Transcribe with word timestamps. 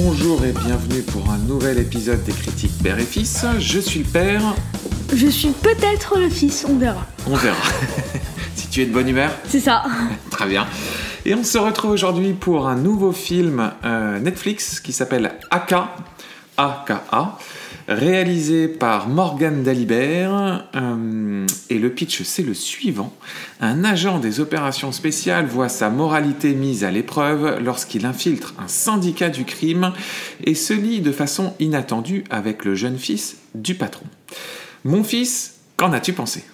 bonjour 0.00 0.44
et 0.44 0.52
bienvenue 0.52 1.02
pour 1.02 1.28
un 1.28 1.38
nouvel 1.38 1.76
épisode 1.76 2.22
des 2.22 2.30
critiques 2.30 2.70
père 2.80 3.00
et 3.00 3.04
fils. 3.04 3.44
Je 3.58 3.80
suis 3.80 3.98
le 3.98 4.06
père, 4.06 4.54
Je 5.12 5.26
suis 5.26 5.48
peut-être 5.48 6.16
le 6.16 6.28
fils, 6.28 6.64
on 6.68 6.78
verra. 6.78 7.04
on 7.26 7.34
verra. 7.34 7.56
si 8.54 8.68
tu 8.68 8.82
es 8.82 8.86
de 8.86 8.92
bonne 8.92 9.08
humeur, 9.08 9.32
C'est 9.48 9.58
ça. 9.58 9.82
très 10.30 10.46
bien. 10.46 10.68
Et 11.24 11.34
on 11.34 11.42
se 11.42 11.58
retrouve 11.58 11.90
aujourd'hui 11.90 12.32
pour 12.32 12.68
un 12.68 12.76
nouveau 12.76 13.10
film 13.10 13.72
euh, 13.84 14.20
Netflix 14.20 14.78
qui 14.78 14.92
s'appelle 14.92 15.32
Aka, 15.50 15.92
AKA, 16.56 17.36
réalisé 17.88 18.68
par 18.68 19.08
Morgan 19.08 19.62
Dalibert. 19.62 20.68
euh, 20.76 21.46
et 21.70 21.78
le 21.78 21.90
pitch, 21.90 22.22
c'est 22.22 22.42
le 22.42 22.54
suivant. 22.54 23.12
Un 23.60 23.82
agent 23.84 24.18
des 24.18 24.40
opérations 24.40 24.92
spéciales 24.92 25.46
voit 25.46 25.68
sa 25.70 25.88
moralité 25.88 26.52
mise 26.52 26.84
à 26.84 26.90
l'épreuve 26.90 27.58
lorsqu'il 27.64 28.04
infiltre 28.06 28.54
un 28.58 28.68
syndicat 28.68 29.30
du 29.30 29.44
crime 29.44 29.92
et 30.44 30.54
se 30.54 30.74
lie 30.74 31.00
de 31.00 31.12
façon 31.12 31.54
inattendue 31.58 32.24
avec 32.30 32.64
le 32.64 32.74
jeune 32.74 32.98
fils 32.98 33.38
du 33.54 33.74
patron. 33.74 34.06
Mon 34.84 35.02
fils, 35.02 35.54
qu'en 35.76 35.92
as-tu 35.92 36.12
pensé? 36.12 36.44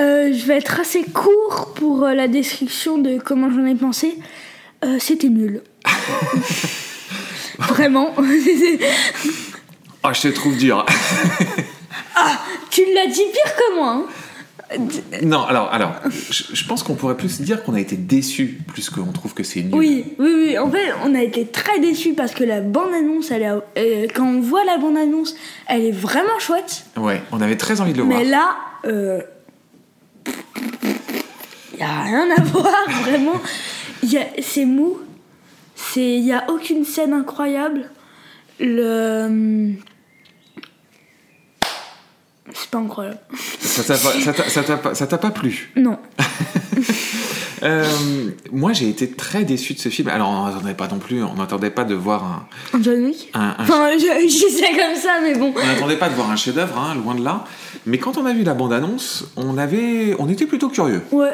Euh, 0.00 0.32
je 0.32 0.46
vais 0.46 0.56
être 0.56 0.80
assez 0.80 1.02
court 1.02 1.72
pour 1.74 2.04
euh, 2.04 2.14
la 2.14 2.28
description 2.28 2.98
de 2.98 3.18
comment 3.18 3.50
j'en 3.50 3.66
ai 3.66 3.74
pensé. 3.74 4.18
Euh, 4.84 4.96
C'était 5.00 5.28
nul. 5.28 5.62
Vraiment. 7.58 8.14
Oh, 10.04 10.08
je 10.12 10.20
te 10.22 10.28
trouve 10.28 10.56
dur. 10.56 10.84
tu 12.70 12.82
l'as 12.94 13.06
dit 13.06 13.22
pire 13.32 13.56
que 13.56 13.74
moi. 13.76 14.04
hein. 14.70 14.78
non, 15.22 15.42
alors, 15.44 15.72
alors, 15.72 15.92
je, 16.08 16.44
je 16.54 16.66
pense 16.66 16.82
qu'on 16.82 16.94
pourrait 16.94 17.16
plus 17.16 17.40
dire 17.40 17.62
qu'on 17.64 17.74
a 17.74 17.80
été 17.80 17.96
déçus 17.96 18.58
plus 18.68 18.90
qu'on 18.90 19.12
trouve 19.12 19.34
que 19.34 19.42
c'est 19.42 19.62
nul. 19.62 19.74
Oui, 19.74 20.04
oui, 20.18 20.30
oui. 20.36 20.58
En 20.58 20.70
fait, 20.70 20.92
on 21.04 21.14
a 21.14 21.22
été 21.22 21.46
très 21.46 21.78
déçus 21.80 22.12
parce 22.14 22.32
que 22.32 22.44
la 22.44 22.60
bande-annonce, 22.60 23.30
elle 23.30 23.42
euh, 23.78 24.06
quand 24.14 24.26
on 24.26 24.40
voit 24.40 24.64
la 24.64 24.76
bande-annonce, 24.78 25.34
elle 25.66 25.84
est 25.84 25.90
vraiment 25.92 26.38
chouette. 26.38 26.84
Ouais, 26.96 27.22
on 27.32 27.40
avait 27.40 27.56
très 27.56 27.80
envie 27.80 27.92
de 27.92 27.98
le 27.98 28.04
voir. 28.04 28.18
Mais 28.18 28.24
là, 28.24 28.56
euh, 28.86 29.20
il 31.74 31.80
y 31.80 31.82
a 31.82 32.02
rien 32.02 32.28
à 32.36 32.40
voir, 32.52 32.72
vraiment. 33.02 33.40
Il 34.02 34.12
y 34.12 34.18
a- 34.18 34.26
C'est 34.42 34.64
mou. 34.64 34.98
C'est, 35.74 36.00
il 36.18 36.24
y 36.24 36.32
a 36.32 36.44
aucune 36.50 36.84
scène 36.84 37.12
incroyable. 37.12 37.88
Le, 38.60 39.74
c'est 42.60 42.70
pas 42.70 42.78
incroyable. 42.78 43.18
Ça 43.60 45.06
t'a 45.06 45.18
pas, 45.18 45.30
plu? 45.30 45.70
Non. 45.76 45.98
Euh, 47.64 47.84
Moi, 48.52 48.72
j'ai 48.72 48.88
été 48.88 49.10
très 49.10 49.42
déçu 49.42 49.74
de 49.74 49.80
ce 49.80 49.88
film. 49.88 50.06
Alors, 50.08 50.28
on 50.30 50.46
n'attendait 50.46 50.74
pas 50.74 50.86
non 50.86 50.98
plus, 50.98 51.24
on 51.24 51.34
n'attendait 51.34 51.70
pas 51.70 51.82
de 51.82 51.94
voir 51.96 52.22
un, 52.72 52.78
Un 52.78 52.80
John 52.82 53.02
Wick? 53.04 53.30
un- 53.34 53.40
un- 53.40 53.54
Enfin, 53.58 53.88
je, 53.98 54.28
je 54.28 54.54
sais 54.54 54.70
comme 54.76 54.94
ça, 54.96 55.18
mais 55.20 55.34
bon. 55.36 55.52
on 55.60 55.66
n'attendait 55.66 55.96
pas 55.96 56.08
de 56.08 56.14
voir 56.14 56.30
un 56.30 56.36
chef-d'œuvre, 56.36 56.78
hein, 56.78 56.94
loin 56.94 57.16
de 57.16 57.24
là. 57.24 57.44
Mais 57.84 57.98
quand 57.98 58.16
on 58.16 58.26
a 58.26 58.32
vu 58.32 58.44
la 58.44 58.54
bande-annonce, 58.54 59.24
on 59.36 59.58
avait, 59.58 60.14
on 60.20 60.28
était 60.28 60.46
plutôt 60.46 60.68
curieux. 60.68 61.02
Ouais. 61.10 61.32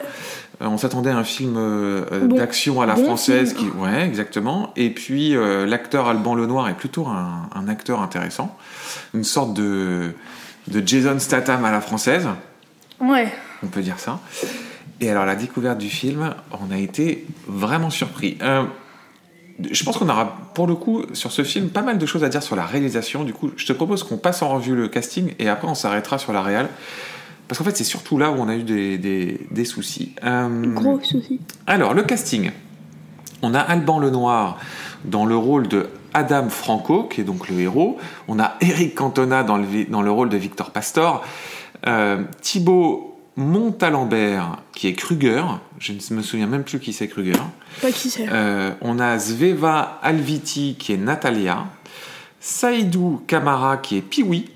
Euh, 0.62 0.66
on 0.66 0.78
s'attendait 0.78 1.10
à 1.10 1.18
un 1.18 1.24
film 1.24 1.56
euh, 1.58 2.04
Bon. 2.22 2.36
d'action 2.36 2.80
à 2.80 2.86
la 2.86 2.94
Bon 2.94 3.04
française, 3.04 3.52
qui, 3.52 3.66
ouais, 3.66 4.06
exactement. 4.06 4.72
Et 4.76 4.88
puis 4.90 5.34
l'acteur 5.66 6.08
Alban 6.08 6.34
Lenoir 6.36 6.70
est 6.70 6.74
plutôt 6.76 7.06
un, 7.06 7.50
un 7.54 7.68
acteur 7.68 8.00
intéressant, 8.00 8.56
une 9.12 9.24
sorte 9.24 9.52
de 9.52 10.12
de 10.68 10.82
Jason 10.86 11.18
Statham 11.18 11.64
à 11.64 11.70
la 11.70 11.80
française, 11.80 12.28
Ouais. 13.00 13.32
on 13.62 13.66
peut 13.66 13.82
dire 13.82 13.98
ça. 13.98 14.20
Et 15.00 15.10
alors 15.10 15.24
la 15.26 15.34
découverte 15.34 15.78
du 15.78 15.90
film, 15.90 16.34
on 16.52 16.72
a 16.72 16.78
été 16.78 17.26
vraiment 17.46 17.90
surpris. 17.90 18.38
Euh, 18.42 18.64
je 19.70 19.84
pense 19.84 19.96
qu'on 19.98 20.08
aura 20.08 20.36
pour 20.54 20.66
le 20.66 20.74
coup 20.74 21.02
sur 21.12 21.30
ce 21.32 21.42
film 21.44 21.68
pas 21.68 21.82
mal 21.82 21.98
de 21.98 22.06
choses 22.06 22.24
à 22.24 22.28
dire 22.28 22.42
sur 22.42 22.56
la 22.56 22.64
réalisation. 22.64 23.24
Du 23.24 23.32
coup, 23.32 23.50
je 23.56 23.66
te 23.66 23.72
propose 23.72 24.02
qu'on 24.02 24.16
passe 24.16 24.42
en 24.42 24.48
revue 24.48 24.74
le 24.74 24.88
casting 24.88 25.34
et 25.38 25.48
après 25.48 25.68
on 25.68 25.74
s'arrêtera 25.74 26.18
sur 26.18 26.32
la 26.32 26.42
réal. 26.42 26.68
Parce 27.46 27.58
qu'en 27.58 27.64
fait, 27.64 27.76
c'est 27.76 27.84
surtout 27.84 28.16
là 28.18 28.30
où 28.30 28.36
on 28.36 28.48
a 28.48 28.56
eu 28.56 28.62
des, 28.62 28.96
des, 28.96 29.46
des 29.50 29.64
soucis. 29.66 30.14
Euh, 30.24 30.72
Gros 30.72 30.98
souci. 31.02 31.40
alors, 31.66 31.92
le 31.92 32.02
casting. 32.02 32.50
On 33.42 33.52
a 33.52 33.58
Alban 33.60 33.98
Lenoir 33.98 34.58
dans 35.04 35.26
le 35.26 35.36
rôle 35.36 35.68
de 35.68 35.88
Adam 36.12 36.48
Franco, 36.48 37.04
qui 37.04 37.20
est 37.20 37.24
donc 37.24 37.48
le 37.48 37.58
héros. 37.60 37.98
On 38.28 38.38
a 38.38 38.54
Eric 38.60 38.94
Cantona 38.94 39.42
dans 39.42 39.56
le, 39.56 39.66
dans 39.90 40.02
le 40.02 40.10
rôle 40.10 40.28
de 40.28 40.36
Victor 40.36 40.70
Pastor. 40.70 41.24
Euh, 41.86 42.22
Thibaut 42.40 43.18
Montalembert, 43.36 44.58
qui 44.72 44.86
est 44.88 44.92
Kruger. 44.94 45.42
Je 45.78 45.92
ne 45.92 46.16
me 46.16 46.22
souviens 46.22 46.46
même 46.46 46.62
plus 46.64 46.78
qui 46.78 46.92
c'est 46.92 47.08
Kruger. 47.08 47.32
Pas 47.82 47.90
qui 47.90 48.08
c'est. 48.10 48.26
Euh, 48.30 48.70
on 48.80 48.98
a 49.00 49.18
Zveva 49.18 49.98
Alviti, 50.02 50.76
qui 50.78 50.92
est 50.92 50.96
Natalia. 50.96 51.64
Saïdou 52.40 53.22
Kamara, 53.26 53.78
qui 53.78 53.96
est 53.96 54.02
Piwi. 54.02 54.50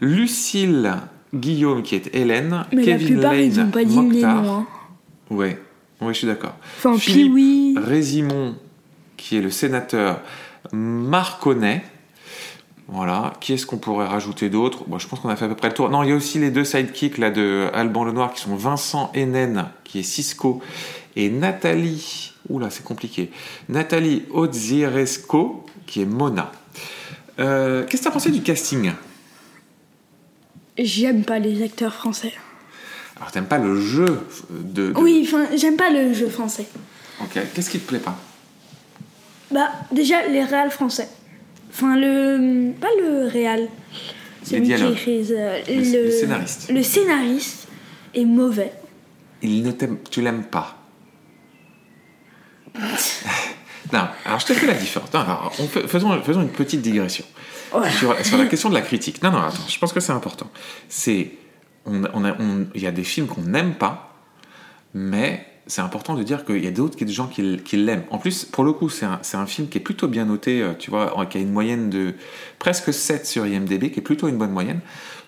Lucille 0.00 0.92
Guillaume, 1.34 1.82
qui 1.82 1.94
est 1.96 2.14
Hélène. 2.14 2.64
mais 2.72 2.78
la 2.84 2.92
Kevin 2.92 3.06
plupart, 3.06 3.34
ils 3.34 3.54
Lane 3.56 3.66
n'ont 3.66 3.70
pas 3.70 3.84
dit 3.84 3.96
les 3.96 4.02
Mokhtar. 4.02 4.42
noms. 4.42 4.50
hein. 4.60 4.66
Ouais, 5.30 5.58
ouais, 6.00 6.12
je 6.14 6.18
suis 6.18 6.26
d'accord. 6.26 6.54
Enfin, 6.78 6.96
Philippe. 6.96 7.78
Résimon, 7.78 8.56
qui 9.18 9.36
est 9.36 9.42
le 9.42 9.50
sénateur 9.50 10.20
Marconnet. 10.72 11.84
Voilà. 12.90 13.34
Qui 13.40 13.52
est-ce 13.52 13.66
qu'on 13.66 13.76
pourrait 13.76 14.06
rajouter 14.06 14.48
d'autre 14.48 14.84
Bon, 14.86 14.98
je 14.98 15.06
pense 15.06 15.20
qu'on 15.20 15.28
a 15.28 15.36
fait 15.36 15.44
à 15.44 15.48
peu 15.48 15.54
près 15.54 15.68
le 15.68 15.74
tour. 15.74 15.90
Non, 15.90 16.02
il 16.02 16.08
y 16.08 16.12
a 16.12 16.16
aussi 16.16 16.38
les 16.38 16.50
deux 16.50 16.64
sidekicks 16.64 17.18
là, 17.18 17.30
de 17.30 17.68
Alban 17.74 18.04
Lenoir 18.04 18.32
qui 18.32 18.40
sont 18.40 18.56
Vincent 18.56 19.12
Hénen, 19.14 19.66
qui 19.84 19.98
est 20.00 20.02
Cisco, 20.02 20.62
et 21.14 21.28
Nathalie. 21.28 22.32
Oula, 22.48 22.70
c'est 22.70 22.84
compliqué. 22.84 23.30
Nathalie 23.68 24.22
Odzieresco, 24.30 25.66
qui 25.86 26.00
est 26.00 26.06
Mona. 26.06 26.50
Euh, 27.40 27.84
Qu'est-ce 27.84 27.98
que 28.00 28.04
tu 28.04 28.08
as 28.08 28.12
pensé 28.12 28.30
du 28.30 28.40
casting? 28.42 28.92
J'aime 30.78 31.24
pas 31.24 31.38
les 31.38 31.62
acteurs 31.62 31.92
français. 31.92 32.32
Alors, 33.16 33.32
t'aimes 33.32 33.46
pas 33.48 33.58
le 33.58 33.78
jeu 33.80 34.06
de. 34.50 34.92
de- 34.92 34.98
Oui, 34.98 35.26
enfin, 35.26 35.44
j'aime 35.56 35.76
pas 35.76 35.90
le 35.90 36.14
jeu 36.14 36.28
français. 36.28 36.66
Ok. 37.20 37.38
Qu'est-ce 37.54 37.68
qui 37.70 37.80
te 37.80 37.88
plaît 37.88 37.98
pas? 37.98 38.16
Bah, 39.50 39.70
déjà, 39.92 40.26
les 40.28 40.44
réals 40.44 40.70
français. 40.70 41.08
Enfin, 41.70 41.96
le. 41.96 42.72
Pas 42.80 42.88
le 43.00 43.26
réal. 43.28 43.68
Celui 44.42 44.62
qui 44.66 44.72
écrit. 44.72 45.26
euh, 45.30 45.58
Le- 45.68 46.04
le 46.06 46.10
scénariste. 46.10 46.70
Le 46.72 46.82
scénariste 46.82 47.68
est 48.14 48.24
mauvais. 48.24 48.72
Il 49.42 49.62
ne 49.62 49.70
t'aime, 49.72 49.98
tu 50.10 50.20
l'aimes 50.22 50.44
pas. 50.44 50.74
non, 53.92 54.08
alors 54.24 54.38
je 54.40 54.46
te 54.46 54.52
fais 54.52 54.66
la 54.66 54.74
différence. 54.74 55.12
Non, 55.12 55.20
alors, 55.20 55.52
on 55.58 55.66
fait- 55.66 55.86
faisons, 55.88 56.20
faisons 56.22 56.42
une 56.42 56.50
petite 56.50 56.82
digression 56.82 57.24
Ouais. 57.74 57.90
sur, 57.90 58.14
sur 58.24 58.38
la 58.38 58.46
question 58.52 58.68
de 58.68 58.74
la 58.74 58.82
critique. 58.82 59.22
Non, 59.22 59.30
non, 59.30 59.38
attends, 59.38 59.66
je 59.68 59.78
pense 59.78 59.92
que 59.92 60.00
c'est 60.00 60.12
important. 60.12 60.48
C'est, 60.88 61.30
on, 61.86 62.04
on 62.14 62.24
on- 62.24 62.66
il 62.74 62.82
y 62.82 62.86
a 62.86 62.90
des 62.92 63.04
films 63.04 63.26
qu'on 63.26 63.42
n'aime 63.42 63.74
pas, 63.74 64.14
mais 64.94 65.46
c'est 65.68 65.82
important 65.82 66.14
de 66.14 66.22
dire 66.22 66.44
qu'il 66.44 66.64
y 66.64 66.66
a 66.66 66.70
d'autres 66.70 66.98
gens 67.06 67.26
qui, 67.26 67.58
qui 67.58 67.76
l'aiment. 67.76 68.04
En 68.10 68.18
plus, 68.18 68.44
pour 68.44 68.64
le 68.64 68.72
coup, 68.72 68.88
c'est 68.88 69.06
un, 69.06 69.46
film 69.46 69.68
qui 69.68 69.78
est 69.78 69.82
plutôt 69.82 70.08
bien 70.08 70.24
noté, 70.24 70.62
euh, 70.62 70.72
tu 70.76 70.90
vois, 70.90 71.14
qui 71.30 71.38
a 71.38 71.40
une 71.40 71.52
moyenne 71.52 71.90
de 71.90 72.14
presque 72.58 72.92
7 72.92 73.26
sur 73.26 73.46
IMDb, 73.46 73.90
qui 73.90 74.00
est 74.00 74.02
plutôt 74.02 74.28
une 74.28 74.38
bonne 74.38 74.50
moyenne. 74.50 74.80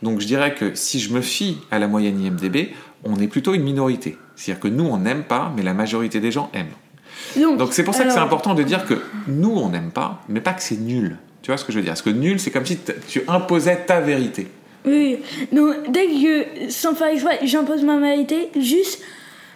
Donc 0.03 0.21
je 0.21 0.27
dirais 0.27 0.55
que 0.55 0.75
si 0.75 0.99
je 0.99 1.12
me 1.12 1.21
fie 1.21 1.59
à 1.71 1.78
la 1.78 1.87
moyenne 1.87 2.19
IMDb, 2.19 2.71
on 3.05 3.17
est 3.21 3.28
plutôt 3.28 3.55
une 3.55 3.62
minorité. 3.62 4.17
C'est-à-dire 4.34 4.61
que 4.61 4.69
nous, 4.69 4.87
on 4.87 4.97
n'aime 4.97 5.25
pas, 5.25 5.53
mais 5.55 5.62
la 5.62 5.75
majorité 5.75 6.21
des 6.21 6.33
gens 6.33 6.51
aiment. 6.55 7.57
Donc 7.59 7.75
c'est 7.75 7.84
pour 7.84 7.95
ça 7.95 8.05
que 8.05 8.11
c'est 8.11 8.19
important 8.19 8.55
de 8.55 8.62
dire 8.62 8.87
que 8.87 8.95
nous, 9.28 9.51
on 9.51 9.69
n'aime 9.69 9.91
pas, 9.91 10.22
mais 10.28 10.41
pas 10.41 10.55
que 10.55 10.62
c'est 10.62 10.81
nul. 10.81 11.19
Tu 11.43 11.51
vois 11.51 11.59
ce 11.59 11.65
que 11.65 11.72
je 11.72 11.77
veux 11.77 11.83
dire? 11.83 11.93
Parce 11.93 12.03
que 12.03 12.11
nul, 12.11 12.41
c'est 12.41 12.51
comme 12.51 12.67
si 12.67 12.78
tu 13.09 13.22
imposais 13.28 13.84
ta 13.87 14.01
vérité. 14.01 14.49
Oui, 14.87 15.19
non, 15.53 15.75
dès 15.89 16.07
que, 16.07 16.71
sans 16.71 16.95
faire 16.95 17.09
exprès, 17.09 17.41
j'impose 17.45 17.83
ma 17.84 17.98
vérité, 17.98 18.48
juste, 18.59 19.03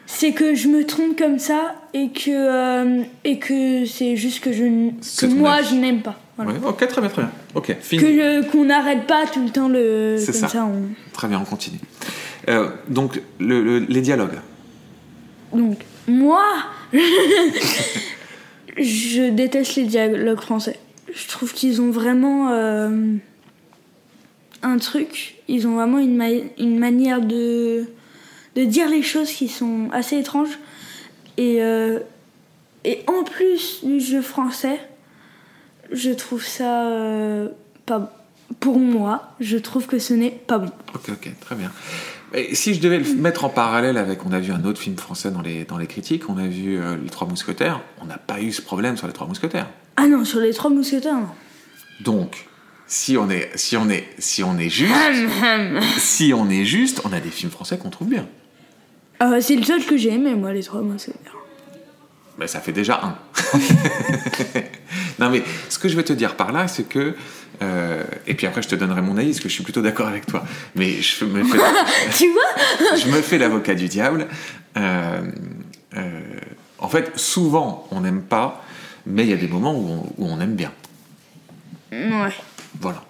c'est 0.07 0.33
que 0.33 0.55
je 0.55 0.69
me 0.69 0.85
trompe 0.85 1.17
comme 1.19 1.39
ça 1.39 1.75
et 1.93 2.11
que, 2.11 2.31
euh, 2.31 3.03
et 3.25 3.39
que 3.39 3.85
c'est 3.87 4.17
juste 4.17 4.43
que, 4.43 4.53
je, 4.53 4.65
que 4.65 5.27
moi, 5.27 5.55
avis. 5.55 5.69
je 5.71 5.75
n'aime 5.77 6.03
pas. 6.03 6.19
Voilà. 6.37 6.53
Ouais, 6.53 6.59
ok, 6.67 6.89
très 6.89 7.01
bien, 7.01 7.11
très 7.11 7.23
bien. 7.23 7.31
Ok, 7.55 7.77
fini. 7.81 8.03
Qu'on 8.51 8.65
n'arrête 8.65 9.07
pas 9.07 9.25
tout 9.33 9.43
le 9.45 9.51
temps 9.51 9.69
le. 9.69 10.17
C'est 10.19 10.33
ça. 10.33 10.65
on- 10.67 10.89
Très 11.13 11.29
bien, 11.29 11.41
on 11.41 11.45
continue. 11.45 11.79
Euh, 12.49 12.69
donc, 12.89 13.21
le- 13.39 13.63
le- 13.63 13.79
les 13.79 14.01
dialogues. 14.01 14.39
Donc, 15.53 15.79
moi, 16.09 16.43
je 18.77 19.31
déteste 19.31 19.77
les 19.77 19.85
dialogues 19.85 20.41
français. 20.41 20.79
Je 21.15 21.29
trouve 21.29 21.53
qu'ils 21.53 21.81
ont 21.81 21.91
vraiment 21.91 22.51
euh, 22.51 23.15
un 24.63 24.79
truc, 24.79 25.37
ils 25.49 25.67
ont 25.69 25.75
vraiment 25.77 25.99
une, 25.99 26.17
ma- 26.17 26.31
une 26.59 26.79
manière 26.79 27.21
de, 27.21 27.87
de 28.57 28.65
dire 28.65 28.89
les 28.89 29.03
choses 29.03 29.31
qui 29.31 29.49
sont 29.49 29.89
assez 29.93 30.19
étranges. 30.19 30.59
Et, 31.37 31.63
euh, 31.63 32.01
et 32.85 33.03
en 33.07 33.25
plus 33.25 33.85
du 33.85 34.01
jeu 34.01 34.23
français, 34.23 34.81
je 35.91 36.11
trouve 36.11 36.45
ça 36.45 36.89
euh, 36.89 37.49
pas, 37.87 38.13
pour 38.61 38.79
moi, 38.79 39.35
je 39.41 39.57
trouve 39.57 39.87
que 39.87 39.99
ce 39.99 40.15
n'est 40.15 40.31
pas 40.31 40.59
bon. 40.59 40.71
Ok, 40.95 41.09
ok, 41.11 41.31
très 41.41 41.55
bien. 41.57 41.73
Et 42.33 42.55
si 42.55 42.75
je 42.75 42.81
devais 42.81 42.99
le 42.99 43.15
mettre 43.15 43.45
en 43.45 43.49
parallèle 43.49 43.97
avec, 43.97 44.27
on 44.27 44.33
a 44.33 44.41
vu 44.41 44.53
un 44.53 44.65
autre 44.65 44.81
film 44.81 44.97
français 44.97 45.31
dans 45.31 45.43
les, 45.43 45.65
dans 45.65 45.79
les 45.79 45.87
critiques, 45.87 46.29
on 46.29 46.37
a 46.37 46.47
vu 46.47 46.81
euh, 46.81 46.97
Les 46.97 47.11
Trois 47.11 47.29
Mousquetaires, 47.29 47.81
on 48.01 48.07
n'a 48.07 48.19
pas 48.19 48.41
eu 48.41 48.53
ce 48.53 48.61
problème 48.61 48.97
sur 48.97 49.07
Les 49.07 49.13
Trois 49.13 49.29
Mousquetaires. 49.29 49.69
Ah 49.97 50.09
non, 50.09 50.25
sur 50.25 50.41
les 50.41 50.53
trois 50.53 50.71
mousquetaires, 50.71 51.15
non. 51.15 51.29
Donc, 52.01 52.47
si 52.87 53.17
on 53.17 53.31
est, 53.31 53.51
si 53.55 53.77
on 53.77 53.89
est, 53.89 54.09
si 54.19 54.43
on 54.43 54.59
est 54.59 54.69
juste, 54.69 54.93
si 55.99 56.33
on 56.35 56.51
est 56.51 56.65
juste, 56.65 57.01
on 57.05 57.13
a 57.13 57.21
des 57.21 57.31
films 57.31 57.53
français 57.53 57.79
qu'on 57.79 57.91
trouve 57.91 58.09
bien. 58.09 58.27
Euh, 59.23 59.41
c'est 59.41 59.57
le 59.57 59.63
seul 59.63 59.85
que 59.85 59.97
j'ai 59.97 60.13
aimé, 60.13 60.35
moi, 60.35 60.53
les 60.53 60.63
trois 60.63 60.81
mousquetaires. 60.83 61.37
Ben, 62.37 62.49
ça 62.49 62.61
fait 62.61 62.73
déjà 62.73 63.01
un. 63.03 63.17
non, 65.21 65.31
mais 65.31 65.43
ce 65.69 65.79
que 65.79 65.89
je 65.89 65.97
veux 65.97 66.03
te 66.03 66.13
dire 66.13 66.35
par 66.37 66.51
là, 66.51 66.67
c'est 66.67 66.89
que. 66.89 67.15
euh, 67.63 68.03
et 68.27 68.35
puis 68.35 68.47
après, 68.47 68.61
je 68.61 68.69
te 68.69 68.75
donnerai 68.75 69.03
mon 69.03 69.17
avis, 69.17 69.29
parce 69.29 69.41
que 69.41 69.49
je 69.49 69.55
suis 69.55 69.63
plutôt 69.63 69.83
d'accord 69.83 70.09
avec 70.09 70.27
toi. 70.27 70.43
Mais 70.75 71.01
je 71.01 71.25
me 71.25 71.45
fais, 71.45 71.59
tu 72.17 72.33
vois 72.33 72.97
je 72.97 73.09
me 73.09 73.23
fais 73.23 73.39
l'avocat 73.39 73.75
du 73.75 73.87
diable. 73.89 74.27
Euh, 74.77 75.23
euh, 75.97 76.21
en 76.81 76.89
fait, 76.89 77.13
souvent, 77.17 77.87
on 77.93 78.01
n'aime 78.01 78.23
pas, 78.23 78.65
mais 79.07 79.23
il 79.23 79.31
y 79.31 79.33
a 79.33 79.37
des 79.37 79.47
moments 79.47 79.75
où 79.75 79.89
on, 80.19 80.25
où 80.25 80.29
on 80.29 80.41
aime 80.41 80.57
bien. 80.57 80.73
Ouais. 81.93 82.35
Voilà. 82.81 83.03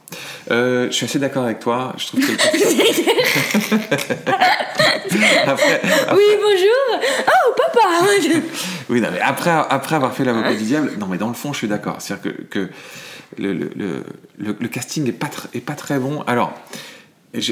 Euh, 0.50 0.87
je 0.90 0.93
suis 0.93 1.06
assez 1.06 1.19
d'accord 1.19 1.44
avec 1.44 1.61
toi. 1.61 1.94
Je 1.96 2.06
trouve 2.06 2.20
que. 2.20 2.32
après, 5.46 5.81
Oui, 6.14 6.22
bonjour 6.40 7.00
Oh, 7.26 7.52
papa 7.56 7.81
Oui, 8.88 9.00
non, 9.00 9.08
mais 9.12 9.20
après, 9.20 9.50
après 9.50 9.96
avoir 9.96 10.14
fait 10.14 10.25
l'avocat 10.25 10.55
du 10.55 10.64
diable, 10.64 10.93
non, 10.99 11.06
mais 11.06 11.19
dans 11.19 11.28
le 11.28 11.34
fond, 11.34 11.52
je 11.52 11.58
suis 11.58 11.69
d'accord. 11.69 11.96
C'est-à-dire 12.00 12.32
que, 12.32 12.43
que 12.43 12.69
le, 13.38 13.52
le, 13.52 14.05
le, 14.38 14.69
casting 14.69 15.06
est 15.08 15.12
pas, 15.12 15.26
tr- 15.28 15.46
est 15.55 15.61
pas 15.61 15.75
très 15.75 15.99
bon. 15.99 16.22
Alors, 16.26 16.52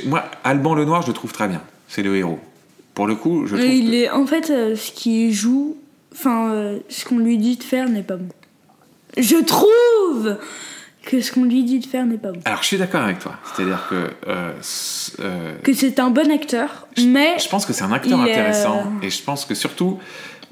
moi, 0.06 0.24
Alban 0.44 0.74
Lenoir, 0.74 1.02
je 1.02 1.08
le 1.08 1.12
trouve 1.14 1.32
très 1.32 1.48
bien. 1.48 1.62
C'est 1.88 2.02
le 2.02 2.16
héros. 2.16 2.38
Pour 2.94 3.06
le 3.06 3.14
coup, 3.14 3.46
je 3.46 3.56
trouve. 3.56 3.66
Il 3.68 3.90
que- 3.90 3.94
est, 3.96 4.10
en 4.10 4.26
fait, 4.26 4.50
euh, 4.50 4.76
ce 4.76 4.92
qu'il 4.92 5.32
joue, 5.32 5.76
enfin, 6.14 6.50
euh, 6.52 6.78
ce 6.88 7.04
qu'on 7.06 7.18
lui 7.18 7.38
dit 7.38 7.56
de 7.56 7.64
faire 7.64 7.88
n'est 7.88 8.02
pas 8.02 8.16
bon. 8.16 8.28
Je 9.16 9.36
trouve 9.36 10.36
que 11.04 11.20
ce 11.20 11.32
qu'on 11.32 11.44
lui 11.44 11.64
dit 11.64 11.80
de 11.80 11.86
faire 11.86 12.06
n'est 12.06 12.18
pas 12.18 12.32
bon. 12.32 12.40
Alors, 12.44 12.62
je 12.62 12.66
suis 12.68 12.78
d'accord 12.78 13.02
avec 13.02 13.18
toi. 13.18 13.36
C'est-à-dire 13.44 13.86
que. 13.88 14.10
euh, 14.28 14.52
euh, 15.20 15.54
Que 15.62 15.72
c'est 15.72 15.98
un 15.98 16.10
bon 16.10 16.30
acteur, 16.30 16.86
mais 16.98 17.38
Je 17.38 17.48
pense 17.48 17.66
que 17.66 17.72
c'est 17.72 17.84
un 17.84 17.92
acteur 17.92 18.18
est, 18.20 18.30
intéressant 18.30 18.80
euh, 18.80 19.06
et 19.06 19.10
je 19.10 19.22
pense 19.22 19.44
que 19.44 19.54
surtout 19.54 19.98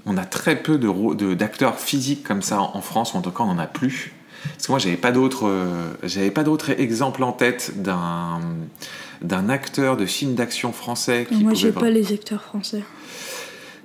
on 0.06 0.16
a 0.16 0.24
très 0.24 0.56
peu 0.56 0.78
de 0.78 1.34
d'acteurs 1.34 1.78
physiques 1.78 2.24
comme 2.24 2.42
ça 2.42 2.60
en 2.60 2.70
en 2.74 2.80
France 2.80 3.14
ou 3.14 3.18
en 3.18 3.22
tout 3.22 3.30
cas 3.30 3.44
on 3.44 3.54
n'en 3.54 3.58
a 3.58 3.66
plus. 3.66 4.12
Parce 4.44 4.66
que 4.66 4.72
moi 4.72 4.78
j'avais 4.78 4.96
pas 4.96 5.12
d'autres 5.12 5.46
euh, 5.46 5.92
j'avais 6.02 6.30
pas 6.30 6.42
d'autres 6.42 6.70
exemples 6.80 7.22
en 7.22 7.32
tête 7.32 7.82
d'un 7.82 8.40
d'un 9.22 9.48
acteur 9.50 9.96
de 9.96 10.06
film 10.06 10.34
d'action 10.34 10.72
français 10.72 11.26
qui 11.28 11.44
moi 11.44 11.54
j'ai 11.54 11.72
pas 11.72 11.90
les 11.90 12.12
acteurs 12.12 12.42
français. 12.42 12.82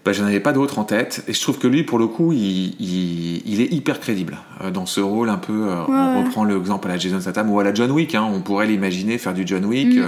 Bah, 0.06 0.14
j'en 0.14 0.26
avais 0.26 0.40
pas 0.40 0.54
d'autres 0.54 0.78
en 0.80 0.84
tête 0.84 1.24
et 1.28 1.34
je 1.34 1.42
trouve 1.42 1.58
que 1.58 1.68
lui 1.68 1.84
pour 1.84 1.98
le 1.98 2.06
coup 2.08 2.32
il, 2.32 2.76
il, 2.80 3.42
il 3.46 3.60
est 3.62 3.74
hyper 3.74 4.00
crédible 4.00 4.38
euh, 4.62 4.70
dans 4.72 4.86
ce 4.86 5.02
rôle 5.02 5.30
un 5.30 5.38
peu 5.38 5.68
euh, 5.68 5.82
on 5.88 6.24
reprend 6.24 6.44
l'exemple 6.46 6.88
à 6.88 6.92
la 6.92 6.98
Jason 7.00 7.20
Statham 7.20 7.50
ou 7.52 7.60
à 7.60 7.64
la 7.64 7.74
John 7.74 7.90
Wick 7.92 8.14
hein, 8.16 8.30
on 8.32 8.42
pourrait 8.42 8.68
l'imaginer 8.68 9.18
faire 9.18 9.34
du 9.34 9.44
John 9.46 9.66
Wick 9.66 9.88
Mm. 9.96 10.00
euh, 10.00 10.08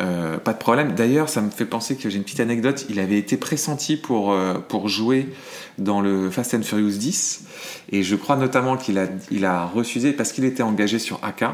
euh, 0.00 0.38
pas 0.38 0.54
de 0.54 0.58
problème 0.58 0.92
d'ailleurs 0.94 1.28
ça 1.28 1.42
me 1.42 1.50
fait 1.50 1.66
penser 1.66 1.96
que 1.96 2.08
j'ai 2.08 2.16
une 2.16 2.24
petite 2.24 2.40
anecdote 2.40 2.86
il 2.88 2.98
avait 2.98 3.18
été 3.18 3.36
pressenti 3.36 3.96
pour, 3.98 4.32
euh, 4.32 4.54
pour 4.54 4.88
jouer 4.88 5.28
dans 5.76 6.00
le 6.00 6.30
Fast 6.30 6.54
and 6.54 6.62
Furious 6.62 6.96
10 6.96 7.44
et 7.90 8.02
je 8.02 8.16
crois 8.16 8.36
notamment 8.36 8.78
qu'il 8.78 8.98
a, 8.98 9.06
il 9.30 9.44
a 9.44 9.66
refusé 9.66 10.12
parce 10.12 10.32
qu'il 10.32 10.44
était 10.46 10.62
engagé 10.62 10.98
sur 10.98 11.20
AK 11.22 11.44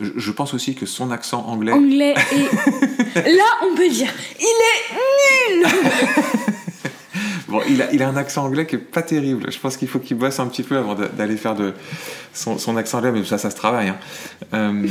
je, 0.00 0.10
je 0.16 0.30
pense 0.30 0.54
aussi 0.54 0.74
que 0.76 0.86
son 0.86 1.10
accent 1.10 1.44
anglais 1.48 1.72
Anglais 1.72 2.14
et. 2.32 3.20
Là, 3.36 3.44
on 3.62 3.74
peut 3.76 3.88
dire, 3.88 4.12
il 4.40 5.54
est 5.54 5.62
nul 5.62 5.66
Il 7.68 8.02
a, 8.02 8.08
un 8.08 8.16
accent 8.16 8.44
anglais 8.44 8.66
qui 8.66 8.76
est 8.76 8.78
pas 8.78 9.02
terrible. 9.02 9.50
Je 9.50 9.58
pense 9.58 9.76
qu'il 9.76 9.88
faut 9.88 9.98
qu'il 9.98 10.16
bosse 10.16 10.40
un 10.40 10.46
petit 10.46 10.62
peu 10.62 10.76
avant 10.76 10.94
d'aller 10.94 11.36
faire 11.36 11.54
son 12.32 12.76
accent 12.76 12.98
anglais, 12.98 13.12
mais 13.12 13.24
ça, 13.24 13.38
ça 13.38 13.50
se 13.50 13.56
travaille. 13.56 13.88
hein. 13.88 13.96
Euh, 14.52 14.86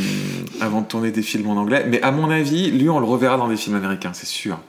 avant 0.61 0.81
de 0.81 0.87
tourner 0.87 1.11
des 1.11 1.21
films 1.21 1.49
en 1.49 1.55
anglais. 1.55 1.85
Mais 1.87 2.01
à 2.01 2.11
mon 2.11 2.29
avis, 2.29 2.71
lui, 2.71 2.89
on 2.89 2.99
le 2.99 3.05
reverra 3.05 3.37
dans 3.37 3.47
des 3.47 3.57
films 3.57 3.75
américains, 3.75 4.11
c'est 4.13 4.27
sûr. 4.27 4.59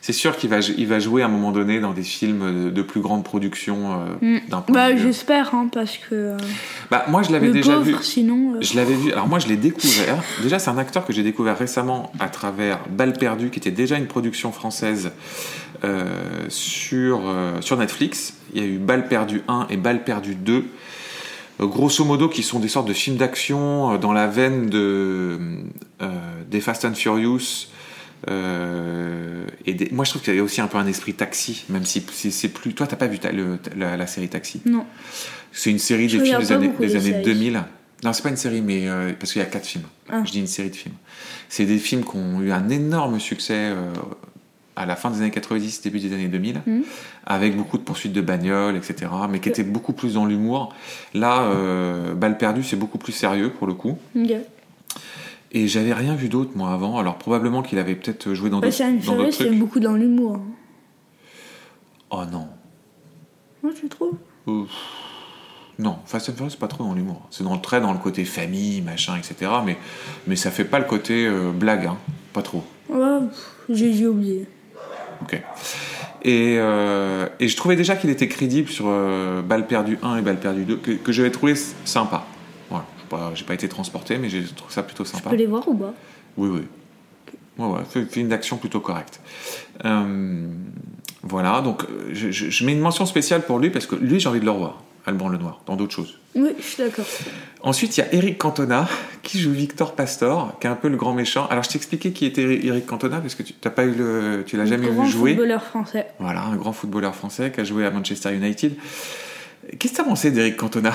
C'est 0.00 0.12
sûr 0.12 0.36
qu'il 0.36 0.50
va, 0.50 0.58
il 0.60 0.86
va 0.86 0.98
jouer 0.98 1.22
à 1.22 1.26
un 1.26 1.28
moment 1.28 1.50
donné 1.52 1.80
dans 1.80 1.92
des 1.92 2.02
films 2.02 2.70
de, 2.70 2.82
plus 2.82 3.00
grande 3.00 3.24
production 3.24 4.00
euh, 4.22 4.38
d'un 4.48 4.60
point 4.60 4.74
Bah, 4.74 4.92
de 4.92 4.96
vue. 4.98 5.02
j'espère, 5.02 5.54
hein, 5.54 5.68
parce 5.72 5.96
que. 5.96 6.14
euh, 6.14 6.36
Bah, 6.90 7.04
moi, 7.08 7.22
je 7.22 7.32
l'avais 7.32 7.50
déjà 7.50 7.72
pauvre, 7.74 7.84
vu. 7.84 7.96
sinon. 8.02 8.54
euh, 8.54 8.58
Je 8.60 8.76
l'avais 8.76 8.94
vu. 8.94 9.12
Alors 9.12 9.28
moi, 9.28 9.38
je 9.38 9.46
l'ai 9.48 9.56
découvert. 9.56 10.22
Déjà, 10.42 10.58
c'est 10.58 10.70
un 10.70 10.78
acteur 10.78 11.06
que 11.06 11.12
j'ai 11.12 11.22
découvert 11.22 11.56
récemment 11.58 12.12
à 12.20 12.28
travers 12.28 12.80
Balle 12.90 13.14
perdue, 13.14 13.50
qui 13.50 13.58
était 13.58 13.70
déjà 13.70 13.96
une 13.96 14.06
production 14.06 14.52
française 14.52 15.12
euh, 15.84 16.04
sur 16.48 17.22
euh, 17.26 17.60
sur 17.60 17.76
Netflix. 17.76 18.34
Il 18.54 18.62
y 18.62 18.64
a 18.64 18.68
eu 18.68 18.78
Balle 18.78 19.08
perdue 19.08 19.42
1 19.48 19.66
et 19.70 19.76
Balle 19.76 20.04
perdue 20.04 20.34
2. 20.34 20.64
Euh, 21.60 21.66
grosso 21.66 22.04
modo, 22.04 22.28
qui 22.28 22.42
sont 22.42 22.58
des 22.58 22.68
sortes 22.68 22.88
de 22.88 22.92
films 22.92 23.16
d'action 23.16 23.92
euh, 23.94 23.98
dans 23.98 24.12
la 24.12 24.26
veine 24.26 24.68
de 24.68 25.38
euh, 26.02 26.08
des 26.50 26.60
Fast 26.60 26.84
and 26.84 26.94
Furious. 26.94 27.68
Euh, 28.30 29.44
et 29.66 29.74
des- 29.74 29.88
moi, 29.90 30.04
je 30.04 30.10
trouve 30.10 30.22
qu'il 30.22 30.32
y 30.32 30.36
avait 30.36 30.44
aussi 30.44 30.60
un 30.60 30.66
peu 30.66 30.78
un 30.78 30.86
esprit 30.86 31.14
taxi, 31.14 31.64
même 31.68 31.84
si 31.84 32.02
c'est 32.30 32.48
plus. 32.48 32.74
Toi, 32.74 32.86
t'as 32.86 32.96
pas 32.96 33.06
vu 33.06 33.18
ta- 33.18 33.32
le- 33.32 33.58
la, 33.76 33.96
la 33.96 34.06
série 34.06 34.28
Taxi? 34.28 34.60
Non. 34.66 34.84
c'est 35.52 35.70
une 35.70 35.78
série 35.78 36.08
Je 36.08 36.18
des 36.18 36.24
films 36.24 36.38
des 36.40 36.52
années, 36.52 36.68
des 36.68 36.86
de 36.88 36.96
années 36.96 37.00
séries. 37.12 37.22
2000. 37.24 37.62
Non, 38.02 38.12
c'est 38.12 38.22
pas 38.22 38.28
une 38.28 38.36
série, 38.36 38.60
mais 38.60 38.88
euh, 38.88 39.12
parce 39.18 39.32
qu'il 39.32 39.40
y 39.40 39.44
a 39.44 39.48
quatre 39.48 39.66
films. 39.66 39.84
Ah. 40.10 40.22
Je 40.26 40.30
dis 40.32 40.40
une 40.40 40.46
série 40.46 40.70
de 40.70 40.76
films. 40.76 40.94
C'est 41.48 41.64
des 41.64 41.78
films 41.78 42.04
qui 42.04 42.16
ont 42.16 42.40
eu 42.42 42.50
un 42.52 42.68
énorme 42.68 43.18
succès 43.20 43.54
euh, 43.56 43.90
à 44.76 44.84
la 44.86 44.96
fin 44.96 45.10
des 45.10 45.18
années 45.20 45.30
90, 45.30 45.82
début 45.82 46.00
des 46.00 46.12
années 46.12 46.26
2000, 46.28 46.60
Mhm. 46.66 46.82
avec 47.26 47.56
beaucoup 47.56 47.78
de 47.78 47.82
poursuites 47.84 48.12
de 48.12 48.20
bagnoles, 48.20 48.76
etc., 48.76 49.06
mais 49.30 49.38
qui 49.38 49.48
étaient 49.48 49.62
beaucoup 49.62 49.92
plus 49.92 50.14
dans 50.14 50.26
l'humour. 50.26 50.74
Là, 51.14 51.48
Balle 52.16 52.36
perdue, 52.36 52.64
c'est 52.64 52.76
beaucoup 52.76 52.98
plus 52.98 53.12
sérieux 53.12 53.50
pour 53.50 53.66
le 53.68 53.74
coup. 53.74 53.96
Et 55.56 55.68
j'avais 55.68 55.92
rien 55.94 56.16
vu 56.16 56.28
d'autre, 56.28 56.50
moi, 56.56 56.72
avant. 56.72 56.98
Alors 56.98 57.16
probablement 57.16 57.62
qu'il 57.62 57.78
avait 57.78 57.94
peut-être 57.94 58.34
joué 58.34 58.50
dans 58.50 58.60
dans 58.60 58.70
série, 58.70 58.98
d'autres 58.98 59.30
c'est 59.30 59.50
beaucoup 59.50 59.78
dans 59.78 59.94
l'humour. 59.94 60.40
Oh 62.10 62.22
non. 62.30 62.48
Moi, 63.62 63.72
tu 63.78 63.88
trouves 63.88 64.16
Euh, 64.48 64.64
Non, 65.78 65.98
Fast 66.06 66.28
and 66.28 66.32
Furious, 66.34 66.50
c'est 66.50 66.58
pas 66.58 66.66
trop 66.66 66.84
dans 66.84 66.92
l'humour. 66.94 67.22
C'est 67.30 67.44
dans, 67.44 67.56
très 67.58 67.80
dans 67.80 67.92
le 67.92 67.98
côté 67.98 68.24
famille, 68.24 68.82
machin, 68.82 69.16
etc. 69.16 69.50
Mais, 69.64 69.76
mais 70.26 70.36
ça 70.36 70.50
fait 70.50 70.64
pas 70.64 70.80
le 70.80 70.84
côté 70.86 71.26
euh, 71.26 71.52
blague, 71.52 71.86
hein. 71.86 71.96
Pas 72.32 72.42
trop. 72.42 72.64
Ouais, 72.88 73.20
j'ai 73.68 74.06
oublié. 74.08 74.46
Ok. 75.22 75.40
Et, 76.22 76.56
euh, 76.58 77.28
et 77.38 77.48
je 77.48 77.56
trouvais 77.56 77.76
déjà 77.76 77.94
qu'il 77.96 78.10
était 78.10 78.28
crédible 78.28 78.68
sur 78.68 78.86
euh, 78.88 79.40
Balle 79.42 79.66
perdue 79.66 79.98
1 80.02 80.16
et 80.16 80.22
Balle 80.22 80.38
perdue 80.40 80.64
2, 80.64 80.76
que, 80.78 80.90
que 80.92 81.12
j'avais 81.12 81.30
trouvé 81.30 81.54
sympa. 81.84 82.26
Pas, 83.08 83.32
j'ai 83.34 83.44
pas 83.44 83.54
été 83.54 83.68
transporté, 83.68 84.18
mais 84.18 84.28
j'ai 84.28 84.42
trouvé 84.44 84.72
ça 84.72 84.82
plutôt 84.82 85.04
Je 85.04 85.10
sympa. 85.10 85.30
peux 85.30 85.36
les 85.36 85.46
voir 85.46 85.66
ou 85.68 85.74
pas? 85.74 85.94
Oui, 86.36 86.48
oui. 86.52 86.60
Ouais, 87.58 87.66
ouais, 87.72 87.80
fait- 87.88 88.04
film 88.06 88.28
d'action 88.28 88.56
plutôt 88.56 88.80
correct. 88.80 89.20
Euh, 89.84 90.46
voilà, 91.22 91.60
donc 91.60 91.84
euh, 91.84 92.10
je, 92.12 92.30
je- 92.30 92.50
je 92.50 92.64
mets 92.66 92.72
une 92.72 92.80
mention 92.80 93.06
spéciale 93.06 93.42
pour 93.42 93.58
lui 93.58 93.70
parce 93.70 93.86
que 93.86 93.94
lui, 93.94 94.18
j'ai 94.18 94.28
envie 94.28 94.40
de 94.40 94.44
le 94.44 94.50
revoir, 94.50 94.82
Alban 95.06 95.28
Lenoir, 95.28 95.60
dans 95.66 95.76
d'autres 95.76 95.92
choses. 95.94 96.18
Oui, 96.34 96.50
je 96.58 96.64
suis 96.64 96.82
d'accord. 96.82 97.04
Ensuite, 97.62 97.96
il 97.96 98.00
y 98.00 98.02
a 98.02 98.12
Eric 98.12 98.38
Cantona 98.38 98.88
qui 99.22 99.38
joue 99.38 99.52
Victor 99.52 99.94
Pastor, 99.94 100.58
qui 100.58 100.66
est 100.66 100.70
un 100.70 100.74
peu 100.74 100.88
le 100.88 100.96
grand 100.96 101.14
méchant. 101.14 101.46
Alors, 101.48 101.62
je 101.62 101.68
t'ai 101.68 101.76
expliqué 101.76 102.12
qui 102.12 102.26
était 102.26 102.42
Eric 102.66 102.86
Cantona 102.86 103.20
parce 103.20 103.36
que 103.36 103.44
tu 103.44 103.52
t'as 103.52 103.70
pas 103.70 103.84
eu 103.84 103.92
le, 103.94 104.42
tu 104.44 104.56
l'as 104.56 104.66
jamais 104.66 104.88
Grand 104.88 105.04
vu 105.04 105.10
jouer. 105.10 105.30
footballeur 105.30 105.62
français. 105.62 106.06
Voilà, 106.18 106.42
un 106.42 106.56
grand 106.56 106.72
footballeur 106.72 107.14
français 107.14 107.52
qui 107.52 107.60
a 107.60 107.64
joué 107.64 107.86
à 107.86 107.90
Manchester 107.92 108.34
United. 108.34 108.74
Qu'est-ce 109.78 109.92
que 109.92 109.98
t'as 109.98 110.04
pensé 110.04 110.32
d'Eric 110.32 110.56
Cantona? 110.56 110.92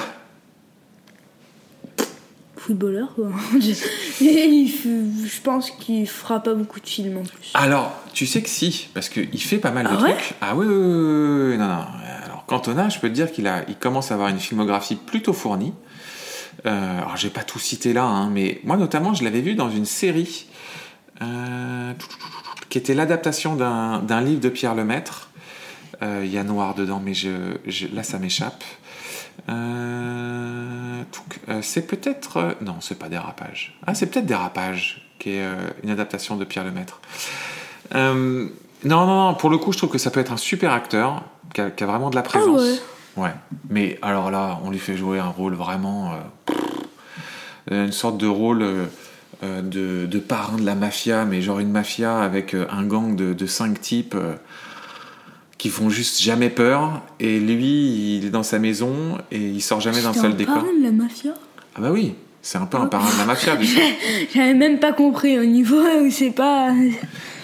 Footballeur, 2.70 3.16
quoi. 3.16 3.32
je, 3.60 4.24
il 4.24 4.70
fait- 4.70 5.28
je 5.28 5.42
pense 5.42 5.72
qu'il 5.72 6.08
fera 6.08 6.40
pas 6.44 6.54
beaucoup 6.54 6.80
de 6.80 6.88
films 6.88 7.18
en 7.18 7.24
plus. 7.24 7.50
Alors, 7.56 7.92
tu 8.14 8.28
sais 8.28 8.44
que 8.44 8.50
si, 8.50 8.90
parce 8.94 9.10
qu'il 9.10 9.42
fait 9.42 9.58
pas 9.58 9.72
mal 9.72 9.88
de 9.88 9.92
Ah 9.92 10.02
ouais 10.04 10.14
trucs. 10.14 10.34
Ah 10.40 10.56
oui, 10.56 10.68
oui, 10.68 10.76
oui, 10.76 10.84
oui, 10.86 11.50
oui, 11.54 11.58
non, 11.58 11.68
non. 11.68 11.86
Alors, 12.26 12.46
Cantona, 12.46 12.88
je 12.90 13.00
peux 13.00 13.10
te 13.10 13.14
dire 13.16 13.32
qu'il 13.32 13.48
a, 13.48 13.64
il 13.68 13.76
commence 13.76 14.12
à 14.12 14.14
avoir 14.14 14.30
une 14.30 14.38
filmographie 14.40 14.96
plutôt 14.98 15.34
fournie. 15.34 15.74
Euh, 16.68 16.98
alors, 17.00 17.18
j'ai 17.18 17.30
pas 17.32 17.42
tout 17.44 17.58
cité 17.58 17.92
là, 17.92 18.04
hein, 18.04 18.30
mais 18.30 18.62
moi, 18.64 18.78
notamment, 18.78 19.16
je 19.16 19.24
l'avais 19.24 19.42
vu 19.42 19.56
dans 19.56 19.72
une 19.72 19.86
série 19.86 20.46
euh, 21.24 21.94
qui 22.70 22.78
était 22.78 22.94
l'adaptation 22.94 23.56
d'un 23.56 24.00
d'un 24.00 24.22
livre 24.22 24.42
de 24.42 24.50
Pierre 24.50 24.76
Lemaître. 24.76 25.30
Euh, 26.04 26.22
Il 26.24 26.32
y 26.32 26.38
a 26.38 26.44
noir 26.44 26.76
dedans, 26.76 27.02
mais 27.04 27.16
je, 27.16 27.30
je- 27.66 27.88
là, 27.94 28.04
ça 28.04 28.20
m'échappe. 28.20 28.64
Euh, 29.48 31.04
euh, 31.48 31.60
c'est 31.62 31.84
peut-être. 31.88 32.38
euh, 32.38 32.52
non, 32.62 32.76
c'est 32.82 32.98
pas 33.00 33.10
Dérapage. 33.10 33.78
Ah, 33.88 33.94
c'est 33.94 34.08
peut-être 34.08 34.26
Dérapage, 34.26 35.08
qui 35.20 35.32
est 35.32 35.44
euh, 35.44 35.56
une 35.84 35.90
adaptation 35.90 36.36
de 36.36 36.46
Pierre 36.46 36.66
Lemaître. 36.66 37.00
Non, 37.94 38.50
non, 38.84 39.06
non, 39.06 39.34
pour 39.36 39.50
le 39.50 39.58
coup, 39.58 39.72
je 39.72 39.78
trouve 39.78 39.90
que 39.90 39.98
ça 39.98 40.12
peut 40.12 40.20
être 40.20 40.32
un 40.32 40.38
super 40.38 40.72
acteur, 40.74 41.24
qui 41.54 41.62
a, 41.62 41.70
qui 41.72 41.84
a 41.84 41.88
vraiment 41.88 42.10
de 42.10 42.16
la 42.16 42.22
présence. 42.22 42.62
ouais. 42.62 43.24
Ouais. 43.24 43.34
Mais 43.70 43.98
alors 44.02 44.32
là, 44.32 44.60
on 44.64 44.70
lui 44.72 44.80
fait 44.80 44.96
jouer 44.96 45.20
un 45.20 45.28
rôle 45.28 45.54
vraiment. 45.54 46.14
une 47.70 47.92
sorte 47.92 48.18
de 48.18 48.28
rôle. 48.28 48.66
de, 49.42 50.06
de 50.06 50.20
parrain 50.20 50.58
de 50.58 50.66
la 50.66 50.76
mafia, 50.76 51.24
mais 51.24 51.42
genre 51.42 51.60
une 51.60 51.72
mafia 51.72 52.20
avec 52.20 52.54
un 52.54 52.84
gang 52.84 53.16
de, 53.16 53.34
de 53.34 53.46
cinq 53.46 53.80
types 53.80 54.16
qui 55.60 55.70
font 55.70 55.90
juste 55.92 56.20
jamais 56.20 56.50
peur. 56.50 57.04
Et 57.20 57.40
lui, 57.40 58.18
il 58.18 58.26
est 58.26 58.30
dans 58.32 58.42
sa 58.42 58.58
maison 58.58 59.20
et 59.32 59.38
il 59.38 59.62
sort 59.62 59.80
jamais 59.82 60.02
d'un 60.02 60.14
seul 60.14 60.32
un 60.32 60.36
décor. 60.36 60.56
parrain 60.56 60.74
de 60.76 60.84
la 60.84 60.92
mafia? 60.92 61.34
Ah 61.76 61.82
bah 61.82 61.92
oui, 61.92 62.16
c'est 62.42 62.58
un 62.58 62.66
peu 62.66 62.78
un 62.78 62.88
parrain 62.88 63.14
de 63.14 63.20
la 63.20 63.26
mafia. 63.26 63.56
J'avais 64.34 64.56
même 64.56 64.80
pas 64.80 64.94
compris 64.94 65.38
au 65.38 65.46
niveau 65.46 65.78
où 66.02 66.10
c'est 66.10 66.32
pas. 66.32 66.74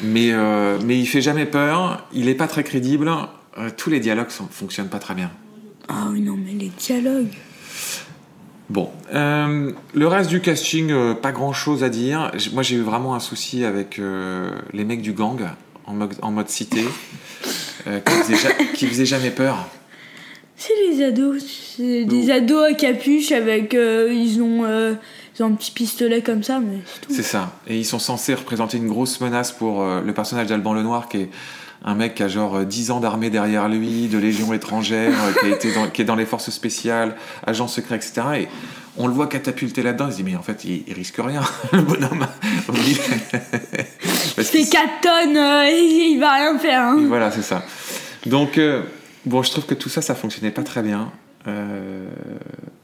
Mais, 0.02 0.32
euh, 0.32 0.80
mais 0.84 0.98
il 0.98 1.06
fait 1.06 1.22
jamais 1.22 1.46
peur, 1.46 2.08
il 2.12 2.28
est 2.28 2.36
pas 2.36 2.48
très 2.48 2.64
crédible. 2.64 3.08
euh, 3.60 3.70
tous 3.78 3.92
les 3.92 4.00
dialogues 4.00 4.30
fonctionnent 4.30 4.90
pas 4.90 5.00
très 5.00 5.14
bien. 5.14 5.30
Ah 5.88 6.08
oui, 6.12 6.22
non, 6.22 6.36
mais 6.44 6.54
les 6.54 6.72
dialogues. 6.80 7.36
Bon, 8.70 8.90
euh, 9.14 9.72
le 9.94 10.08
reste 10.08 10.30
du 10.32 10.42
casting, 10.42 10.90
euh, 10.92 11.14
pas 11.14 11.32
grand 11.32 11.54
chose 11.54 11.84
à 11.84 11.90
dire. 11.90 12.32
Moi, 12.54 12.64
j'ai 12.64 12.78
eu 12.78 12.82
vraiment 12.82 13.14
un 13.14 13.20
souci 13.20 13.64
avec 13.64 14.00
euh, 14.00 14.50
les 14.74 14.86
mecs 14.86 15.04
du 15.04 15.14
gang 15.14 15.40
en 15.86 15.94
mode, 15.94 16.16
en 16.24 16.32
mode 16.32 16.50
cité, 16.50 16.84
euh, 17.88 18.00
qui, 18.00 18.36
ja- 18.36 18.54
qui 18.74 18.88
faisaient 18.88 19.06
jamais 19.06 19.32
peur. 19.32 19.68
C'est 20.58 20.74
les 20.90 21.04
ados. 21.04 21.44
C'est 21.78 22.06
des 22.06 22.32
ados 22.32 22.64
à 22.72 22.74
capuche 22.74 23.32
avec. 23.32 23.74
euh, 23.74 24.10
ils, 24.14 24.42
ont, 24.42 24.64
euh, 24.66 24.94
ils 25.38 25.44
ont 25.44 25.48
un 25.48 25.52
petit 25.52 25.72
pistolet 25.72 26.22
comme 26.22 26.44
ça, 26.44 26.60
mais 26.60 26.78
c'est 26.86 27.02
tout. 27.02 27.14
C'est 27.14 27.24
ça. 27.24 27.52
Et 27.68 27.78
ils 27.78 27.86
sont 27.86 28.00
censés 28.00 28.34
représenter 28.34 28.78
une 28.78 28.88
grosse 28.88 29.20
menace 29.20 29.52
pour 29.52 29.84
le 29.86 30.14
personnage 30.14 30.48
d'Alban 30.48 30.74
Lenoir, 30.74 31.10
qui 31.10 31.18
est 31.18 31.30
un 31.84 31.94
mec 31.94 32.16
qui 32.16 32.24
a 32.24 32.28
genre 32.28 32.56
euh, 32.58 32.64
10 32.66 32.92
ans 32.92 33.00
d'armée 33.00 33.30
derrière 33.30 33.68
lui, 33.70 34.08
de 34.08 34.18
légion 34.18 34.54
étrangère, 34.54 35.12
qui, 35.40 35.46
a 35.46 35.50
été 35.50 35.72
dans, 35.74 35.88
qui 35.88 36.02
est 36.02 36.06
dans 36.06 36.16
les 36.16 36.26
forces 36.26 36.50
spéciales, 36.50 37.16
agent 37.46 37.68
secret, 37.68 37.98
etc. 37.98 38.22
Et 38.40 38.48
on 38.98 39.08
le 39.08 39.14
voit 39.14 39.28
catapulter 39.28 39.82
là-dedans, 39.84 40.08
il 40.08 40.12
se 40.12 40.18
dit, 40.18 40.24
mais 40.24 40.36
en 40.36 40.42
fait, 40.42 40.64
il, 40.66 40.84
il 40.88 40.94
risque 40.94 41.18
rien, 41.18 41.42
le 41.72 41.82
bonhomme. 41.82 42.26
C'est 44.42 44.70
4 44.70 45.02
tonnes, 45.02 45.38
euh, 45.38 45.70
il 45.70 46.18
va 46.20 46.34
rien 46.34 46.58
faire. 46.60 46.82
hein. 46.82 47.06
Voilà, 47.08 47.32
c'est 47.32 47.42
ça. 47.42 47.64
Donc, 48.26 48.58
euh, 48.58 48.84
bon, 49.26 49.42
je 49.44 49.52
trouve 49.52 49.66
que 49.66 49.74
tout 49.74 49.90
ça, 49.90 50.02
ça 50.02 50.14
fonctionnait 50.16 50.52
pas 50.52 50.64
très 50.64 50.82
bien. 50.82 51.12
Euh, 51.48 52.10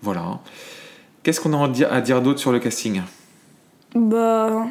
voilà. 0.01 0.39
Qu'est-ce 1.23 1.39
qu'on 1.41 1.53
a 1.53 1.65
à 1.89 2.01
dire, 2.01 2.21
d'autre 2.21 2.39
sur 2.39 2.51
le 2.51 2.59
casting? 2.59 3.01
Bah. 3.95 4.65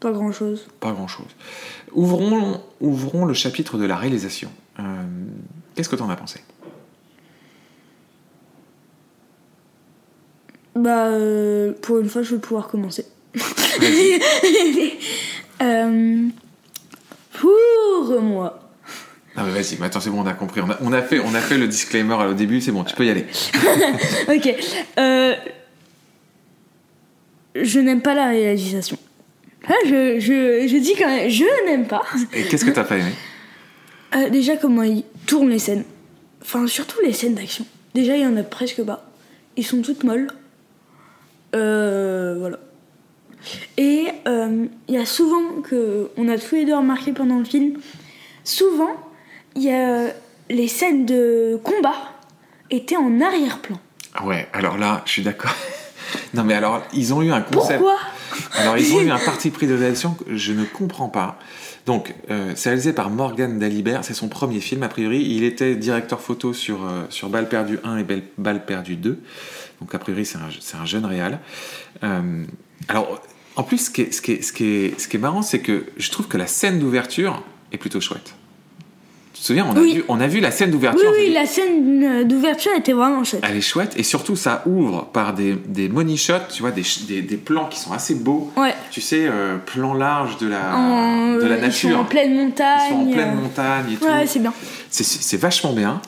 Pas 0.00 0.12
grand 0.12 0.32
chose. 0.32 0.68
Pas 0.80 0.92
grand-chose. 0.92 1.26
Ouvrons, 1.92 2.62
ouvrons 2.80 3.24
le 3.26 3.34
chapitre 3.34 3.76
de 3.78 3.84
la 3.84 3.96
réalisation. 3.96 4.50
Qu'est-ce 5.74 5.88
que 5.88 5.96
tu 5.96 6.02
en 6.02 6.08
as 6.10 6.16
pensé? 6.16 6.40
Bah, 10.80 11.08
euh, 11.08 11.72
pour 11.82 11.98
une 11.98 12.08
fois, 12.08 12.22
je 12.22 12.34
vais 12.34 12.40
pouvoir 12.40 12.68
commencer. 12.68 13.06
Euh, 15.62 16.28
pour 17.34 18.22
moi. 18.22 18.70
Ah, 19.36 19.42
mais 19.44 19.50
vas-y, 19.52 19.76
mais 19.78 19.84
attends, 19.86 20.00
c'est 20.00 20.08
bon, 20.08 20.22
on 20.22 20.26
a 20.26 20.32
compris. 20.32 20.62
On 20.62 20.70
a, 20.70 20.78
on 20.80 20.90
a 20.94 21.02
fait, 21.02 21.20
on 21.20 21.34
a 21.34 21.40
fait 21.40 21.58
le 21.58 21.68
disclaimer 21.68 22.14
au 22.14 22.32
début, 22.32 22.62
c'est 22.62 22.72
bon, 22.72 22.82
tu 22.82 22.94
peux 22.94 23.04
y 23.04 23.10
aller. 23.10 23.26
Ok. 24.28 24.54
Euh, 24.98 25.34
je 27.54 27.78
n'aime 27.78 28.00
pas 28.00 28.14
la 28.14 28.28
réalisation. 28.28 28.96
Ah, 29.68 29.74
je, 29.84 30.18
je, 30.18 30.66
je 30.66 30.76
dis 30.78 30.94
quand 30.96 31.08
même, 31.08 31.28
je 31.28 31.44
n'aime 31.66 31.86
pas. 31.86 32.04
Et 32.32 32.44
qu'est-ce 32.44 32.64
que 32.64 32.70
t'as 32.70 32.84
pas 32.84 32.96
aimé? 32.96 33.12
Euh, 34.16 34.30
déjà, 34.30 34.56
comment 34.56 34.82
ils 34.82 35.04
tournent 35.26 35.50
les 35.50 35.58
scènes. 35.58 35.84
Enfin, 36.40 36.66
surtout 36.66 36.96
les 37.04 37.12
scènes 37.12 37.34
d'action. 37.34 37.66
Déjà, 37.94 38.16
il 38.16 38.22
y 38.22 38.26
en 38.26 38.36
a 38.38 38.42
presque 38.44 38.82
pas. 38.82 39.10
Ils 39.58 39.66
sont 39.66 39.82
toutes 39.82 40.04
molles. 40.04 40.28
Euh, 41.54 42.36
voilà. 42.38 42.58
Et 43.76 44.08
euh, 44.28 44.66
il 44.88 44.94
y 44.94 44.98
a 44.98 45.06
souvent 45.06 45.62
que. 45.62 46.10
On 46.16 46.28
a 46.28 46.38
tous 46.38 46.56
les 46.56 46.64
deux 46.64 46.76
remarqué 46.76 47.12
pendant 47.12 47.38
le 47.38 47.44
film. 47.44 47.78
Souvent, 48.44 48.94
il 49.56 49.62
y 49.62 49.70
a 49.70 50.12
les 50.48 50.68
scènes 50.68 51.06
de 51.06 51.58
combat 51.62 51.96
étaient 52.70 52.96
en 52.96 53.20
arrière-plan. 53.20 53.78
Ah 54.14 54.26
Ouais, 54.26 54.48
alors 54.52 54.78
là, 54.78 55.02
je 55.06 55.12
suis 55.12 55.22
d'accord. 55.22 55.54
Non, 56.34 56.42
mais 56.42 56.54
alors, 56.54 56.82
ils 56.92 57.14
ont 57.14 57.22
eu 57.22 57.30
un 57.30 57.40
concept. 57.40 57.80
Pourquoi? 57.80 57.96
Alors, 58.56 58.76
ils 58.78 58.92
ont 58.94 59.00
eu 59.00 59.10
un 59.10 59.18
parti 59.18 59.50
pris 59.50 59.66
de 59.66 59.74
réalisation 59.74 60.14
que 60.14 60.36
je 60.36 60.52
ne 60.52 60.64
comprends 60.64 61.08
pas. 61.08 61.38
Donc, 61.86 62.14
euh, 62.30 62.52
c'est 62.56 62.70
réalisé 62.70 62.92
par 62.92 63.10
Morgan 63.10 63.58
Dalibert, 63.58 64.04
c'est 64.04 64.14
son 64.14 64.28
premier 64.28 64.60
film, 64.60 64.82
a 64.82 64.88
priori. 64.88 65.22
Il 65.22 65.44
était 65.44 65.74
directeur 65.76 66.20
photo 66.20 66.52
sur, 66.52 66.84
euh, 66.84 67.04
sur 67.08 67.28
Balle 67.28 67.48
perdue 67.48 67.78
1 67.84 67.98
et 67.98 68.06
Balle 68.38 68.64
perdue 68.64 68.96
2. 68.96 69.20
Donc, 69.80 69.94
a 69.94 69.98
priori, 69.98 70.26
c'est 70.26 70.38
un, 70.76 70.84
jeune 70.86 71.06
réal. 71.06 71.40
Euh, 72.04 72.44
alors, 72.88 73.20
en 73.56 73.62
plus, 73.62 73.86
ce 73.86 73.90
qui 73.90 74.02
est, 74.02 74.12
ce 74.12 74.20
qui 74.22 74.32
est, 74.32 74.42
ce 74.42 74.52
qui 74.52 74.64
est, 74.64 75.00
ce 75.00 75.08
qui 75.08 75.16
est 75.16 75.20
marrant, 75.20 75.42
c'est 75.42 75.60
que 75.60 75.86
je 75.96 76.10
trouve 76.10 76.28
que 76.28 76.36
la 76.36 76.46
scène 76.46 76.78
d'ouverture 76.78 77.42
est 77.72 77.78
plutôt 77.78 78.00
chouette. 78.00 78.34
Tu 79.32 79.40
te 79.42 79.46
souviens, 79.46 79.64
on 79.70 79.76
a, 79.76 79.80
Oui. 79.80 79.94
vu, 79.94 80.04
on 80.08 80.20
a 80.20 80.26
vu 80.26 80.40
la 80.40 80.50
scène 80.50 80.68
Oui, 80.68 80.72
d'ouverture. 80.74 81.10
oui, 81.16 81.28
dit, 81.28 81.32
la 81.32 81.46
scène 81.46 82.02
euh, 82.04 82.24
d'ouverture 82.24 82.72
était 82.76 82.92
vraiment 82.92 83.24
chouette. 83.24 83.42
Elle 83.48 83.56
est 83.56 83.60
chouette 83.62 83.94
et 83.96 84.02
surtout 84.02 84.36
ça 84.36 84.62
ouvre 84.66 85.06
par 85.06 85.32
des, 85.32 85.54
des 85.54 85.88
money 85.88 86.16
shots, 86.16 86.48
tu 86.52 86.60
vois, 86.60 86.72
des, 86.72 86.82
ch- 86.82 87.06
des, 87.06 87.22
des 87.22 87.36
plans 87.38 87.66
qui 87.66 87.78
sont 87.78 87.92
assez 87.92 88.16
beaux. 88.16 88.52
Ouais. 88.58 88.74
Tu 88.90 89.00
sais, 89.00 89.26
euh, 89.26 89.56
plan 89.56 89.94
large 89.94 90.36
de 90.38 90.48
la, 90.48 90.76
En- 90.76 91.36
de 91.36 91.46
la 91.46 91.56
Ils 91.56 91.60
nature. 91.62 91.90
sont 91.90 91.96
en 92.00 92.04
pleine 92.04 92.34
montagne. 92.36 92.80
Ils 92.86 92.90
sont 92.90 93.08
en 93.08 93.12
pleine 93.12 93.28
euh, 93.30 93.40
montagne 93.40 93.84
et 93.92 93.96
tout. 93.96 94.04
Ouais, 94.04 94.26
c'est 94.26 94.40
bien. 94.40 94.52
C'est 94.90 95.36
vachement 95.40 95.72
bien. 95.72 96.02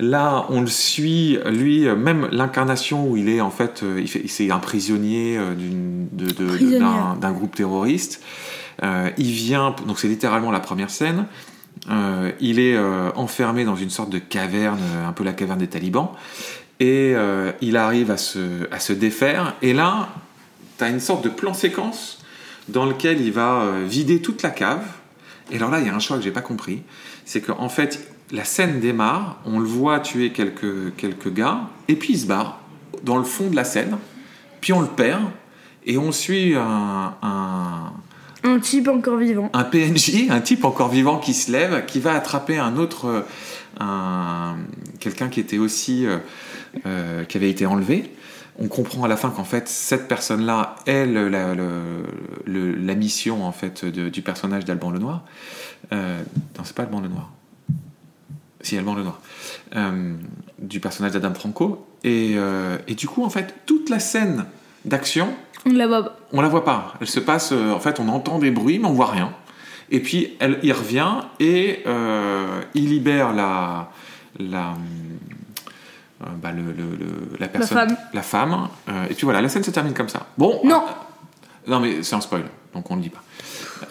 Là, 0.00 0.46
on 0.48 0.60
le 0.60 0.68
suit, 0.68 1.38
lui, 1.46 1.86
même 1.86 2.28
l'incarnation 2.30 3.08
où 3.08 3.16
il 3.16 3.28
est 3.28 3.40
en 3.40 3.50
fait, 3.50 3.82
euh, 3.82 4.00
il 4.00 4.30
c'est 4.30 4.50
un 4.50 4.60
prisonnier 4.60 5.36
euh, 5.36 5.54
d'un 7.20 7.32
groupe 7.32 7.56
terroriste. 7.56 8.22
Euh, 8.84 9.10
il 9.18 9.32
vient, 9.32 9.74
donc 9.86 9.98
c'est 9.98 10.06
littéralement 10.06 10.52
la 10.52 10.60
première 10.60 10.90
scène. 10.90 11.26
Euh, 11.90 12.30
il 12.40 12.60
est 12.60 12.76
euh, 12.76 13.10
enfermé 13.16 13.64
dans 13.64 13.74
une 13.74 13.90
sorte 13.90 14.10
de 14.10 14.18
caverne, 14.18 14.78
un 15.06 15.12
peu 15.12 15.24
la 15.24 15.32
caverne 15.32 15.58
des 15.58 15.66
talibans, 15.66 16.10
et 16.78 17.14
il 17.60 17.76
arrive 17.76 18.12
à 18.12 18.16
se, 18.16 18.72
à 18.72 18.78
se 18.78 18.92
défaire. 18.92 19.56
Et 19.62 19.72
là, 19.72 20.10
tu 20.78 20.84
as 20.84 20.90
une 20.90 21.00
sorte 21.00 21.24
de 21.24 21.28
plan 21.28 21.54
séquence 21.54 22.22
dans 22.68 22.86
lequel 22.86 23.20
il 23.20 23.32
va 23.32 23.64
vider 23.84 24.22
toute 24.22 24.42
la 24.42 24.50
cave. 24.50 24.84
Et 25.50 25.56
alors 25.56 25.72
là, 25.72 25.80
il 25.80 25.86
y 25.86 25.90
a 25.90 25.94
un 25.94 25.98
choix 25.98 26.18
que 26.18 26.22
j'ai 26.22 26.30
pas 26.30 26.40
compris, 26.40 26.82
c'est 27.24 27.40
qu'en 27.40 27.68
fait, 27.68 28.08
la 28.30 28.44
scène 28.44 28.80
démarre, 28.80 29.38
on 29.46 29.58
le 29.58 29.66
voit 29.66 30.00
tuer 30.00 30.32
quelques, 30.32 30.94
quelques 30.96 31.32
gars, 31.32 31.60
et 31.88 31.96
puis 31.96 32.14
il 32.14 32.18
se 32.18 32.26
barre 32.26 32.60
dans 33.04 33.16
le 33.16 33.24
fond 33.24 33.48
de 33.48 33.56
la 33.56 33.64
scène, 33.64 33.96
puis 34.60 34.72
on 34.72 34.80
le 34.80 34.86
perd, 34.88 35.22
et 35.86 35.96
on 35.98 36.12
suit 36.12 36.54
un, 36.54 37.14
un, 37.22 37.92
Un 38.44 38.58
type 38.58 38.88
encore 38.88 39.16
vivant. 39.18 39.50
un 39.54 39.64
PNJ, 39.64 40.26
un 40.30 40.40
type 40.40 40.64
encore 40.64 40.88
vivant 40.90 41.18
qui 41.18 41.32
se 41.32 41.50
lève, 41.50 41.86
qui 41.86 42.00
va 42.00 42.12
attraper 42.14 42.58
un 42.58 42.76
autre, 42.76 43.24
un, 43.80 44.56
quelqu'un 45.00 45.28
qui 45.28 45.40
était 45.40 45.58
aussi, 45.58 46.04
euh, 46.06 46.18
euh, 46.86 47.24
qui 47.24 47.36
avait 47.38 47.50
été 47.50 47.64
enlevé. 47.66 48.12
On 48.60 48.66
comprend 48.66 49.04
à 49.04 49.08
la 49.08 49.16
fin 49.16 49.30
qu'en 49.30 49.44
fait 49.44 49.68
cette 49.68 50.08
personne-là 50.08 50.74
est 50.86 51.06
le- 51.06 51.28
la, 51.28 51.54
le- 51.54 52.74
la 52.74 52.94
mission 52.96 53.44
en 53.46 53.52
fait 53.52 53.84
de- 53.84 54.08
du 54.08 54.20
personnage 54.20 54.64
d'Alban 54.64 54.90
Lenoir. 54.90 55.22
Euh, 55.92 56.20
non, 56.58 56.64
c'est 56.64 56.74
pas 56.74 56.82
Alban 56.82 57.00
Lenoir. 57.00 57.30
Si 58.68 58.76
Alban 58.76 58.94
Lenoir. 58.96 59.18
Euh, 59.76 60.14
du 60.58 60.78
personnage 60.78 61.12
d'Adam 61.12 61.32
Franco. 61.32 61.86
Et, 62.04 62.34
euh, 62.36 62.76
et 62.86 62.94
du 62.94 63.08
coup 63.08 63.24
en 63.24 63.30
fait 63.30 63.54
toute 63.66 63.88
la 63.90 63.98
scène 63.98 64.44
d'action 64.84 65.28
On 65.66 65.72
la 65.72 65.86
voit 65.86 66.02
pas. 66.04 66.16
on 66.32 66.40
la 66.42 66.48
voit 66.48 66.64
pas. 66.64 66.94
Elle 67.00 67.06
se 67.08 67.18
passe, 67.20 67.50
euh, 67.52 67.72
en 67.72 67.80
fait, 67.80 67.98
on 67.98 68.08
entend 68.08 68.38
des 68.38 68.50
bruits, 68.50 68.78
mais 68.78 68.86
on 68.86 68.92
voit 68.92 69.10
rien. 69.10 69.32
Et 69.90 70.00
puis, 70.00 70.36
elle, 70.38 70.58
il 70.62 70.72
revient 70.74 71.12
et 71.40 71.82
il 72.74 72.88
libère 72.90 73.32
la, 73.32 73.90
la, 74.38 74.74
bah, 76.42 76.52
le, 76.52 76.62
le- 76.72 76.96
le- 76.96 77.38
la 77.38 77.48
personne, 77.48 77.78
femme. 77.88 77.96
la 78.12 78.22
femme. 78.22 78.68
et 79.10 79.14
puis 79.14 79.24
voilà, 79.24 79.40
la 79.40 79.48
scène 79.48 79.62
se 79.64 79.70
termine 79.70 79.94
comme 79.94 80.10
ça. 80.10 80.26
Bon. 80.36 80.60
Non. 80.64 80.84
non, 81.66 81.80
mais 81.80 82.02
c'est 82.02 82.14
un 82.16 82.20
spoil, 82.20 82.44
donc 82.74 82.90
on 82.90 82.96
le 82.96 83.02
dit 83.02 83.08
pas. 83.08 83.22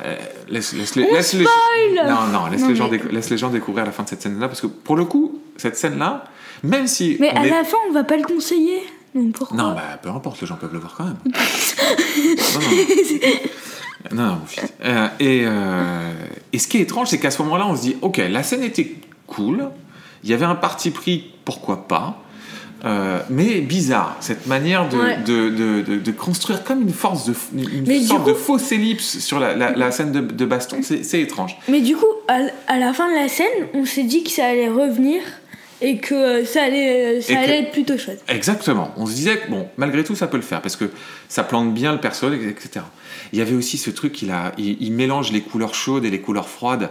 Euh, 0.04 0.16
laisse, 0.50 0.74
laisse, 0.74 0.96
les, 0.96 1.04
On 1.04 1.14
laisse 1.14 1.34
les- 1.34 1.46
spoil 1.46 2.08
non, 2.10 2.28
non, 2.40 2.48
laisse 2.48 2.62
Non, 2.62 2.68
les 2.70 2.76
gens, 2.76 2.90
mais- 2.90 3.02
laisse 3.12 3.30
les 3.30 3.38
gens 3.38 3.50
découvrir 3.50 3.86
la 3.86 3.92
fin 3.92 4.04
de 4.04 4.10
cette 4.10 4.22
scène-là, 4.22 4.48
parce 4.48 4.62
que 4.62 4.68
pour 4.68 4.96
le 4.96 5.06
coup, 5.06 5.40
cette 5.58 5.78
scène-là, 5.78 6.26
même 6.64 6.88
si 6.88 7.18
Mais 7.20 7.30
à 7.30 7.46
est- 7.46 7.50
la 7.50 7.64
fin, 7.64 7.78
on 7.90 7.94
va 7.94 8.04
pas 8.04 8.18
le 8.18 8.24
conseiller. 8.24 8.82
Donc 9.16 9.34
pourquoi? 9.34 9.58
Non, 9.58 9.74
bah 9.74 9.98
peu 10.02 10.10
importe, 10.10 10.42
les 10.42 10.48
gens 10.48 10.56
peuvent 10.58 10.74
le 10.74 10.80
voir 10.80 10.96
quand 10.96 11.06
même. 11.06 11.18
non, 14.14 14.22
non. 14.22 14.26
Non. 14.26 14.38
Euh, 14.86 15.08
et, 15.20 15.44
euh, 15.46 16.14
et 16.54 16.60
ce 16.60 16.68
qui 16.68 16.78
est 16.78 16.82
étrange, 16.82 17.08
c'est 17.10 17.18
qu'à 17.20 17.32
ce 17.32 17.42
moment-là, 17.44 17.66
on 17.68 17.76
se 17.76 17.82
dit, 17.82 17.98
ok, 18.02 18.18
la 18.30 18.44
scène 18.44 18.64
était 18.64 18.96
cool, 19.26 19.70
il 20.24 20.30
y 20.30 20.34
avait 20.34 20.46
un 20.46 20.56
parti 20.56 20.92
pris, 20.92 21.34
pourquoi 21.46 21.88
pas, 21.88 22.22
euh, 22.86 23.20
mais 23.30 23.62
bizarre, 23.62 24.18
cette 24.20 24.46
manière 24.46 24.88
de, 24.90 24.98
Ouais. 24.98 25.18
de, 25.26 25.50
de, 25.98 26.12
construire 26.12 26.64
comme 26.64 26.82
une 26.84 26.94
force 26.94 27.26
de 27.26 27.34
une 27.56 28.02
sorte 28.04 28.24
coup- 28.24 28.30
de 28.30 28.34
fausse 28.36 28.72
ellipse 28.72 29.20
sur 29.20 29.40
la, 29.40 29.56
la- 29.56 29.72
la 29.72 29.92
scène 29.92 30.12
de, 30.12 30.20
de 30.22 30.46
baston, 30.46 30.78
c'est 30.84 31.20
étrange. 31.22 31.58
Mais 31.70 31.82
du 31.82 31.96
coup, 31.96 32.06
à, 32.28 32.40
à 32.68 32.78
la 32.78 32.94
fin 32.94 33.10
de 33.10 33.16
la 33.16 33.28
scène, 33.30 33.48
on 33.74 33.86
s'est 33.86 34.04
dit 34.04 34.24
que 34.24 34.30
ça 34.30 34.46
allait 34.46 34.70
revenir 34.70 35.22
et 35.82 35.98
que 35.98 36.14
euh, 36.16 36.46
ça 36.46 36.64
allait, 36.64 37.22
ça 37.22 37.34
Et 37.34 37.36
que- 37.36 37.40
allait 37.42 37.60
être 37.64 37.72
plutôt 37.72 37.98
chouette. 37.98 38.24
Exactement. 38.28 38.92
On 38.98 39.06
se 39.06 39.14
disait 39.14 39.38
que 39.38 39.50
bon, 39.50 39.68
malgré 39.78 40.04
tout, 40.04 40.16
ça 40.16 40.28
peut 40.28 40.38
le 40.38 40.44
faire 40.44 40.62
parce 40.62 40.76
que 40.76 40.86
ça 41.30 41.44
plante 41.44 41.74
bien 41.74 41.94
le 41.94 42.00
perso, 42.00 42.32
etc. 42.32 42.86
Il 43.34 43.40
y 43.40 43.42
avait 43.42 43.56
aussi 43.56 43.78
ce 43.78 43.90
truc, 43.90 44.22
il, 44.22 44.32
a, 44.32 44.54
il, 44.58 44.78
il 44.82 44.92
mélange 44.94 45.32
les 45.32 45.42
couleurs 45.42 45.76
chaudes 45.76 46.06
et 46.06 46.10
les 46.10 46.20
couleurs 46.22 46.48
froides 46.50 46.90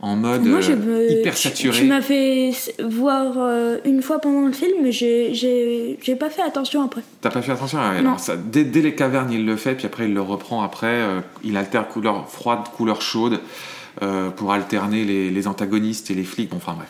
en 0.00 0.16
mode 0.16 0.44
Moi, 0.44 0.60
je 0.60 0.72
euh, 0.72 0.76
me- 0.76 1.10
hyper 1.20 1.34
tu- 1.34 1.42
saturé. 1.42 1.78
Tu, 1.78 1.84
m'as 1.86 2.02
fait 2.02 2.52
voir 2.84 3.34
euh, 3.38 3.78
une 3.84 4.02
fois 4.02 4.18
pendant 4.20 4.46
le 4.46 4.52
film, 4.52 4.72
mais 4.82 4.92
j'ai- 4.92 5.98
pas 6.18 6.30
fait 6.30 6.42
attention 6.42 6.82
après. 6.82 7.02
T'as 7.20 7.30
pas 7.30 7.42
fait 7.42 7.52
attention 7.52 7.78
à 7.78 7.92
dès, 8.36 8.64
dès 8.64 8.82
les 8.82 8.94
cavernes, 8.94 9.30
il 9.32 9.46
le 9.46 9.56
fait, 9.56 9.74
puis 9.74 9.86
après 9.86 10.06
il 10.06 10.14
le 10.14 10.20
reprend. 10.20 10.62
Après, 10.62 10.86
euh, 10.86 11.20
il 11.44 11.56
alterne 11.56 11.86
couleur 11.90 12.28
froide, 12.28 12.60
couleur 12.76 13.00
chaude 13.02 13.40
euh, 14.02 14.30
pour 14.30 14.52
alterner 14.52 15.04
les, 15.04 15.30
les 15.30 15.46
antagonistes 15.46 16.10
et 16.10 16.14
les 16.14 16.24
flics. 16.24 16.50
Bon, 16.50 16.56
enfin 16.58 16.74
bref, 16.74 16.88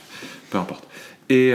peu 0.50 0.58
importe. 0.58 0.84
Et, 1.28 1.52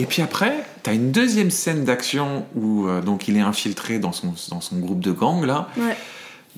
et 0.00 0.06
puis 0.06 0.22
après, 0.22 0.64
t'as 0.82 0.92
une 0.94 1.12
deuxième 1.12 1.50
scène 1.50 1.84
d'action 1.84 2.46
où 2.56 2.86
donc 3.04 3.28
il 3.28 3.36
est 3.36 3.40
infiltré 3.40 3.98
dans 4.00 4.10
son, 4.12 4.34
dans 4.50 4.60
son 4.60 4.76
groupe 4.78 5.00
de 5.00 5.12
gang 5.12 5.44
là. 5.44 5.68
Ouais. 5.76 5.96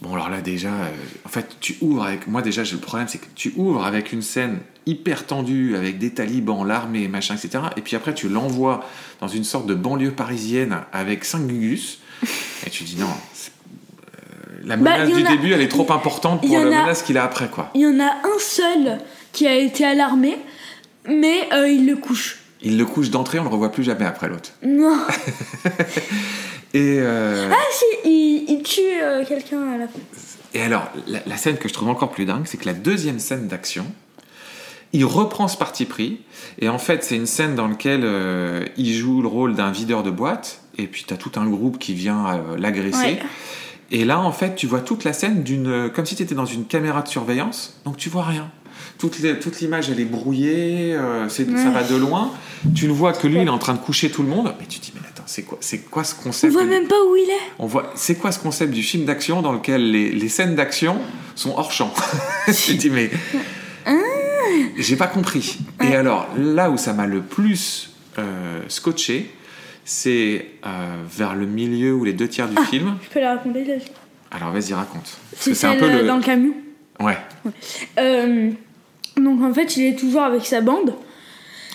Bon, 0.03 0.15
alors 0.15 0.29
là, 0.31 0.41
déjà, 0.41 0.69
euh, 0.69 0.89
en 1.25 1.29
fait, 1.29 1.47
tu 1.61 1.77
ouvres 1.81 2.03
avec. 2.05 2.27
Moi, 2.27 2.43
déjà, 2.43 2.65
j'ai 2.65 2.75
le 2.75 2.81
problème, 2.81 3.07
c'est 3.09 3.19
que 3.19 3.27
tu 3.37 3.53
ouvres 3.57 3.85
avec 3.87 4.13
une 4.13 4.21
scène 4.23 4.59
hyper 4.85 5.27
tendue, 5.27 5.77
avec 5.77 5.99
des 5.99 6.11
talibans, 6.11 6.65
l'armée, 6.67 7.07
machin, 7.07 7.37
etc. 7.37 7.63
Et 7.77 7.83
puis 7.83 7.95
après, 7.95 8.13
tu 8.13 8.29
l'envoies 8.29 8.85
dans 9.21 9.29
une 9.29 9.45
sorte 9.45 9.67
de 9.67 9.75
banlieue 9.75 10.11
parisienne 10.11 10.79
avec 10.93 11.25
5 11.25 11.47
gugus. 11.47 12.01
et 12.67 12.71
tu 12.71 12.83
dis 12.83 12.97
non. 12.97 13.07
euh, 13.07 14.61
la 14.65 14.77
Bah, 14.77 14.99
menace 14.99 15.17
du 15.17 15.25
a- 15.25 15.31
début, 15.31 15.53
elle 15.53 15.61
est 15.63 15.69
trop 15.69 15.91
importante 15.93 16.41
pour 16.45 16.53
la 16.59 16.63
a- 16.63 16.65
menace 16.83 17.03
qu'il 17.05 17.17
a 17.17 17.23
après, 17.25 17.49
quoi. 17.49 17.71
Il 17.75 17.83
y 17.83 17.87
en 17.87 18.01
a 18.01 18.11
un 18.25 18.39
seul 18.41 18.99
qui 19.33 19.47
a 19.47 19.55
été 19.55 19.85
alarmé, 19.85 20.37
mais 21.09 21.49
euh, 21.53 21.69
il 21.69 21.87
le 21.87 21.95
couche. 21.95 22.39
Il 22.61 22.77
le 22.77 22.85
couche 22.87 23.11
d'entrée, 23.11 23.39
on 23.39 23.45
le 23.45 23.49
revoit 23.51 23.71
plus 23.73 23.85
jamais 23.85 24.05
après 24.05 24.29
l'autre. 24.29 24.51
Non. 24.65 24.99
Et, 26.75 26.97
euh, 27.01 27.49
Ah 27.53 27.57
si, 27.71 27.85
il, 28.09 28.45
il 28.49 28.63
tue 28.63 28.81
euh, 29.03 29.25
quelqu'un 29.27 29.73
à 29.75 29.79
la 29.79 29.87
fin. 29.89 29.99
Et 30.55 30.63
alors, 30.63 30.89
la, 31.07 31.21
la 31.27 31.37
scène 31.37 31.57
que 31.57 31.69
je 31.69 31.75
trouve 31.75 31.89
encore 31.89 32.11
plus 32.11 32.25
dingue, 32.25 32.43
c'est 32.47 32.57
que 32.59 32.67
la 32.67 32.73
deuxième 32.75 33.19
scène 33.19 33.47
d'action, 33.49 33.87
il 34.93 35.05
reprend 35.05 35.49
ce 35.49 35.57
parti 35.57 35.85
pris. 35.87 36.21
Et 36.61 36.69
en 36.69 36.79
fait, 36.79 37.03
c'est 37.05 37.17
une 37.17 37.27
scène 37.27 37.55
dans 37.55 37.69
laquelle 37.69 38.03
euh, 38.05 38.65
il 38.77 38.93
joue 38.95 39.23
le 39.23 39.29
rôle 39.29 39.55
d'un 39.55 39.71
videur 39.71 40.03
de 40.03 40.11
boîte. 40.11 40.61
Et 40.79 40.87
puis, 40.87 41.05
tu 41.07 41.13
as 41.15 41.17
tout 41.17 41.33
un 41.37 41.47
groupe 41.47 41.79
qui 41.79 41.95
vient 41.95 42.27
euh, 42.27 42.57
l'agresser. 42.59 42.97
Ouais. 42.99 43.23
Et 43.91 44.05
là, 44.07 44.21
en 44.21 44.33
fait, 44.33 44.55
tu 44.55 44.67
vois 44.67 44.81
toute 44.81 45.05
la 45.05 45.13
scène 45.13 45.43
d'une, 45.43 45.91
comme 45.95 46.07
si 46.07 46.15
tu 46.17 46.23
étais 46.23 46.35
dans 46.35 46.47
une 46.47 46.65
caméra 46.65 47.03
de 47.03 47.09
surveillance. 47.09 47.79
Donc, 47.85 47.97
tu 47.99 48.09
vois 48.09 48.25
rien. 48.25 48.51
Toute, 48.99 49.19
l'image, 49.61 49.91
elle 49.91 50.01
est 50.01 50.05
brouillée. 50.07 50.95
euh, 50.95 51.29
c'est- 51.29 51.45
Ça 51.57 51.69
Ouais. 51.69 51.71
va 51.73 51.83
de 51.83 51.97
loin. 51.97 52.31
Tu 52.75 52.87
le 52.87 52.93
vois 52.93 53.13
que 53.13 53.27
lui, 53.27 53.41
il 53.41 53.47
est 53.47 53.51
en 53.51 53.59
train 53.59 53.75
de 53.75 53.79
coucher 53.81 54.11
tout 54.11 54.23
le 54.23 54.29
monde. 54.29 54.55
Mais 54.61 54.67
tu 54.67 54.79
te 54.79 54.85
dis, 54.87 54.93
mais 54.95 55.01
c'est 55.27 55.43
quoi, 55.43 55.59
c'est 55.61 55.79
quoi 55.91 56.05
ce 56.05 56.15
On 56.21 56.25
concept 56.25 56.53
voit 56.53 56.65
même 56.65 56.87
pas 56.87 57.03
où 57.09 57.17
il 57.17 57.29
est. 57.31 57.51
on 57.59 57.67
voit, 57.67 57.93
c'est 57.95 58.17
quoi 58.17 58.33
ce 58.33 58.39
concept 58.39 58.73
du 58.73 58.83
film 58.83 59.05
d'action 59.05 59.43
dans 59.43 59.53
lequel 59.53 59.91
les, 59.91 60.11
les 60.13 60.29
scènes 60.29 60.55
d'action 60.55 60.99
sont 61.35 61.55
hors 61.57 61.73
champ 61.73 61.93
Je 62.47 62.73
me 62.73 62.77
dis, 62.79 62.91
mais. 62.91 63.11
J'ai 64.77 64.97
pas 64.97 65.07
compris. 65.07 65.59
Et 65.83 65.95
alors, 65.95 66.29
là 66.37 66.71
où 66.71 66.77
ça 66.77 66.93
m'a 66.93 67.07
le 67.07 67.21
plus 67.23 67.91
euh, 68.19 68.61
scotché, 68.69 69.31
c'est 69.85 70.47
euh, 70.67 70.97
vers 71.11 71.35
le 71.35 71.47
milieu 71.47 71.95
ou 71.95 72.05
les 72.05 72.13
deux 72.13 72.29
tiers 72.29 72.49
du 72.49 72.57
film. 72.67 72.97
Je 73.03 73.09
peux 73.09 73.21
la 73.21 73.37
raconter 73.37 73.65
là 73.65 73.75
Alors, 74.31 74.51
vas-y, 74.53 74.75
raconte. 74.75 75.17
C'est 75.39 75.65
un 75.65 75.77
peu 75.77 75.87
euh, 75.87 76.03
le. 76.03 76.07
dans 76.07 76.17
le 76.17 76.23
camion. 76.23 76.53
Ouais, 77.01 77.17
Euh, 77.99 78.51
donc 79.17 79.43
en 79.43 79.53
fait, 79.53 79.77
il 79.77 79.87
est 79.87 79.99
toujours 79.99 80.23
avec 80.23 80.47
sa 80.47 80.61
bande 80.61 80.95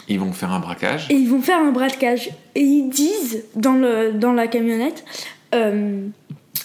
ils 0.10 0.20
vont 0.20 0.32
faire 0.34 0.52
un 0.52 0.60
braquage. 0.60 1.08
et 1.10 1.14
ils 1.16 1.30
vont 1.30 1.42
faire 1.42 1.60
un 1.60 1.72
braquage. 1.72 2.30
Et 2.56 2.62
ils 2.62 2.90
disent 2.90 3.44
dans, 3.56 3.74
le, 3.74 4.12
dans 4.14 4.34
la 4.34 4.48
camionnette 4.48 5.04
euh, 5.54 6.08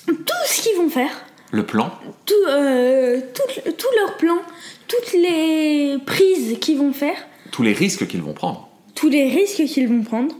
tout 0.06 0.42
ce 0.46 0.62
qu'ils 0.62 0.76
vont 0.76 0.88
faire, 0.90 1.10
Le 1.50 1.64
plan. 1.64 1.90
tout, 2.26 2.34
euh, 2.48 3.20
tout, 3.34 3.70
tout 3.72 3.86
leur 4.00 4.16
plan, 4.16 4.36
toutes 4.88 5.12
les 5.14 5.96
prises 6.06 6.58
qu'ils 6.60 6.78
vont 6.78 6.92
faire, 6.92 7.16
Tous 7.50 7.62
les 7.62 7.72
risques 7.72 8.06
qu'ils 8.06 8.22
vont 8.22 8.32
prendre. 8.32 8.68
tous 8.94 9.08
les 9.08 9.28
risques 9.28 9.64
qu'ils 9.64 9.88
vont 9.88 10.02
prendre. 10.02 10.34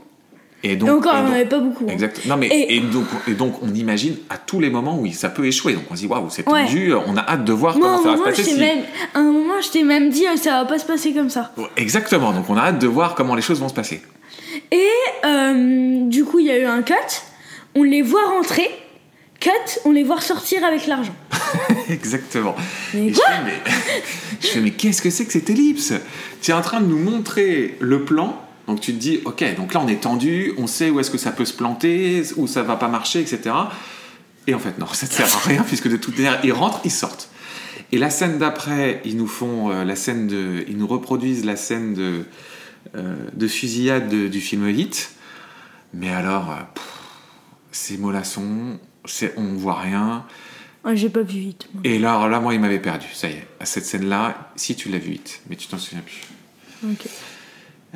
Et 0.65 0.77
donc. 0.77 0.89
et 0.89 0.93
encore, 0.93 1.17
et 1.17 1.23
donc- 1.23 1.33
avait 1.33 1.45
pas 1.47 1.59
beaucoup. 1.59 1.87
Exact. 1.89 2.21
Non 2.27 2.37
mais 2.37 2.49
Et- 2.69 2.79
donc 2.81 3.05
et 3.27 3.33
donc 3.35 3.61
on 3.63 3.75
imagine 3.75 4.17
à 4.31 4.37
tous 4.39 4.61
les 4.61 4.71
moments 4.71 4.99
où 4.99 5.07
ça 5.13 5.29
peut 5.29 5.45
échouer. 5.47 5.73
Donc 5.75 5.85
on 5.91 5.95
se 5.97 6.01
dit 6.03 6.07
waouh 6.07 6.29
c'est 6.31 6.49
Ouais. 6.49 6.65
tendu. 6.67 6.93
On 6.95 7.17
a 7.17 7.21
hâte 7.29 7.45
de 7.45 7.53
voir 7.53 7.77
Moi, 7.77 7.89
comment 7.89 8.03
ça 8.03 8.11
va 8.11 8.17
se 8.19 8.23
passer. 8.23 8.45
si- 8.45 8.59
même, 8.61 8.79
à 9.15 9.19
un 9.19 9.23
moment, 9.33 9.61
je 9.61 9.71
t'ai 9.71 9.83
même 9.83 10.11
dit, 10.11 10.25
euh, 10.27 10.37
ça 10.37 10.51
va 10.61 10.65
pas 10.65 10.79
se 10.79 10.85
passer 10.87 11.13
comme 11.13 11.31
ça. 11.31 11.53
Exactement. 11.77 12.33
Donc 12.33 12.49
on 12.49 12.57
a 12.57 12.61
hâte 12.63 12.79
de 12.79 12.87
voir 12.87 13.15
comment 13.17 13.35
les 13.35 13.43
choses 13.43 13.59
vont 13.61 13.69
se 13.69 13.75
passer. 13.75 14.03
Et 14.71 14.87
euh, 15.25 16.09
du 16.09 16.25
coup, 16.25 16.39
il 16.39 16.47
y 16.47 16.51
a 16.51 16.59
eu 16.59 16.65
un 16.67 16.83
cut. 16.83 16.95
On 17.75 17.83
les 17.83 18.03
voit 18.03 18.25
rentrer. 18.29 18.69
Cut, 19.41 19.51
on 19.85 19.91
les 19.91 20.05
voit 20.05 20.21
sortir 20.21 20.63
avec 20.65 20.87
l'argent. 20.87 21.15
Exactement. 21.89 22.55
Mais 22.95 23.07
Et 23.07 23.13
je, 23.13 23.19
fais, 23.19 23.43
mais... 23.45 23.73
je 24.41 24.47
fais 24.47 24.61
mais 24.61 24.71
qu'est-ce 24.71 25.03
que 25.03 25.11
c'est 25.11 25.25
que 25.25 25.33
cette 25.33 25.51
ellipse? 25.51 25.93
Tu 26.41 26.51
es 26.53 26.55
en 26.55 26.61
train 26.61 26.81
de 26.81 26.87
nous 26.87 26.99
montrer 26.99 27.77
le 27.81 28.05
plan. 28.05 28.41
Donc 28.73 28.81
tu 28.81 28.95
te 28.95 28.99
dis 28.99 29.21
ok 29.27 29.45
donc 29.57 29.75
là 29.75 29.81
on 29.85 29.89
est 29.89 30.01
tendu, 30.01 30.55
on 30.57 30.67
sait 30.67 30.89
où 30.89 30.99
est-ce 30.99 31.11
que 31.11 31.19
ça 31.19 31.31
peut 31.31 31.45
se 31.45 31.53
planter, 31.53 32.23
où 32.37 32.47
ça 32.47 32.63
va 32.63 32.77
pas 32.77 32.89
marcher, 32.89 33.21
etc. 33.21 33.55
Et 34.47 34.55
en 34.55 34.59
fait 34.59 34.79
non, 34.79 34.87
ça 34.95 35.07
ne 35.07 35.11
sert 35.13 35.27
à 35.37 35.41
rien 35.41 35.63
puisque 35.63 35.89
de 35.89 35.97
toute 35.99 36.17
manière 36.17 36.41
ils 36.43 36.53
rentrent, 36.55 36.81
ils 36.87 36.91
sortent. 36.91 37.29
Et 37.93 37.99
la 37.99 38.09
scène 38.09 38.39
d'après, 38.39 39.03
ils 39.05 39.19
nous 39.19 39.27
font 39.27 39.71
euh, 39.71 39.85
la 39.85 39.95
scène 39.95 40.27
de, 40.27 40.65
ils 40.69 40.79
nous 40.79 40.87
reproduisent 40.87 41.45
la 41.45 41.57
scène 41.57 41.93
de, 41.93 42.25
euh, 42.97 43.17
de 43.35 43.47
fusillade 43.47 44.09
de- 44.09 44.29
du 44.29 44.41
film 44.41 44.67
Hit. 44.71 45.11
Mais 45.93 46.09
alors, 46.09 46.51
euh, 46.51 46.55
pff, 46.75 46.85
c'est 47.71 47.99
mollasson, 47.99 48.79
c'est, 49.05 49.35
on 49.37 49.53
voit 49.57 49.79
rien. 49.79 50.25
Ah, 50.85 50.95
J'ai 50.95 51.11
pas 51.11 51.21
vu 51.21 51.39
vite. 51.41 51.69
moi. 51.75 51.83
Et 51.85 51.99
là, 51.99 52.27
là, 52.29 52.41
moi, 52.41 52.55
il 52.55 52.61
m'avait 52.61 52.79
perdu. 52.81 53.07
Ça 53.13 53.29
y 53.29 53.33
est, 53.33 53.47
à 53.61 53.67
cette 53.67 53.85
scène-là, 53.85 54.51
si 54.57 54.75
tu 54.75 54.89
l'as 54.89 54.97
vu 54.99 55.11
vite, 55.13 55.43
mais 55.51 55.57
tu 55.57 55.67
t'en 55.69 55.77
souviens 55.77 56.01
plus. 56.03 56.23
Ok. 56.91 57.07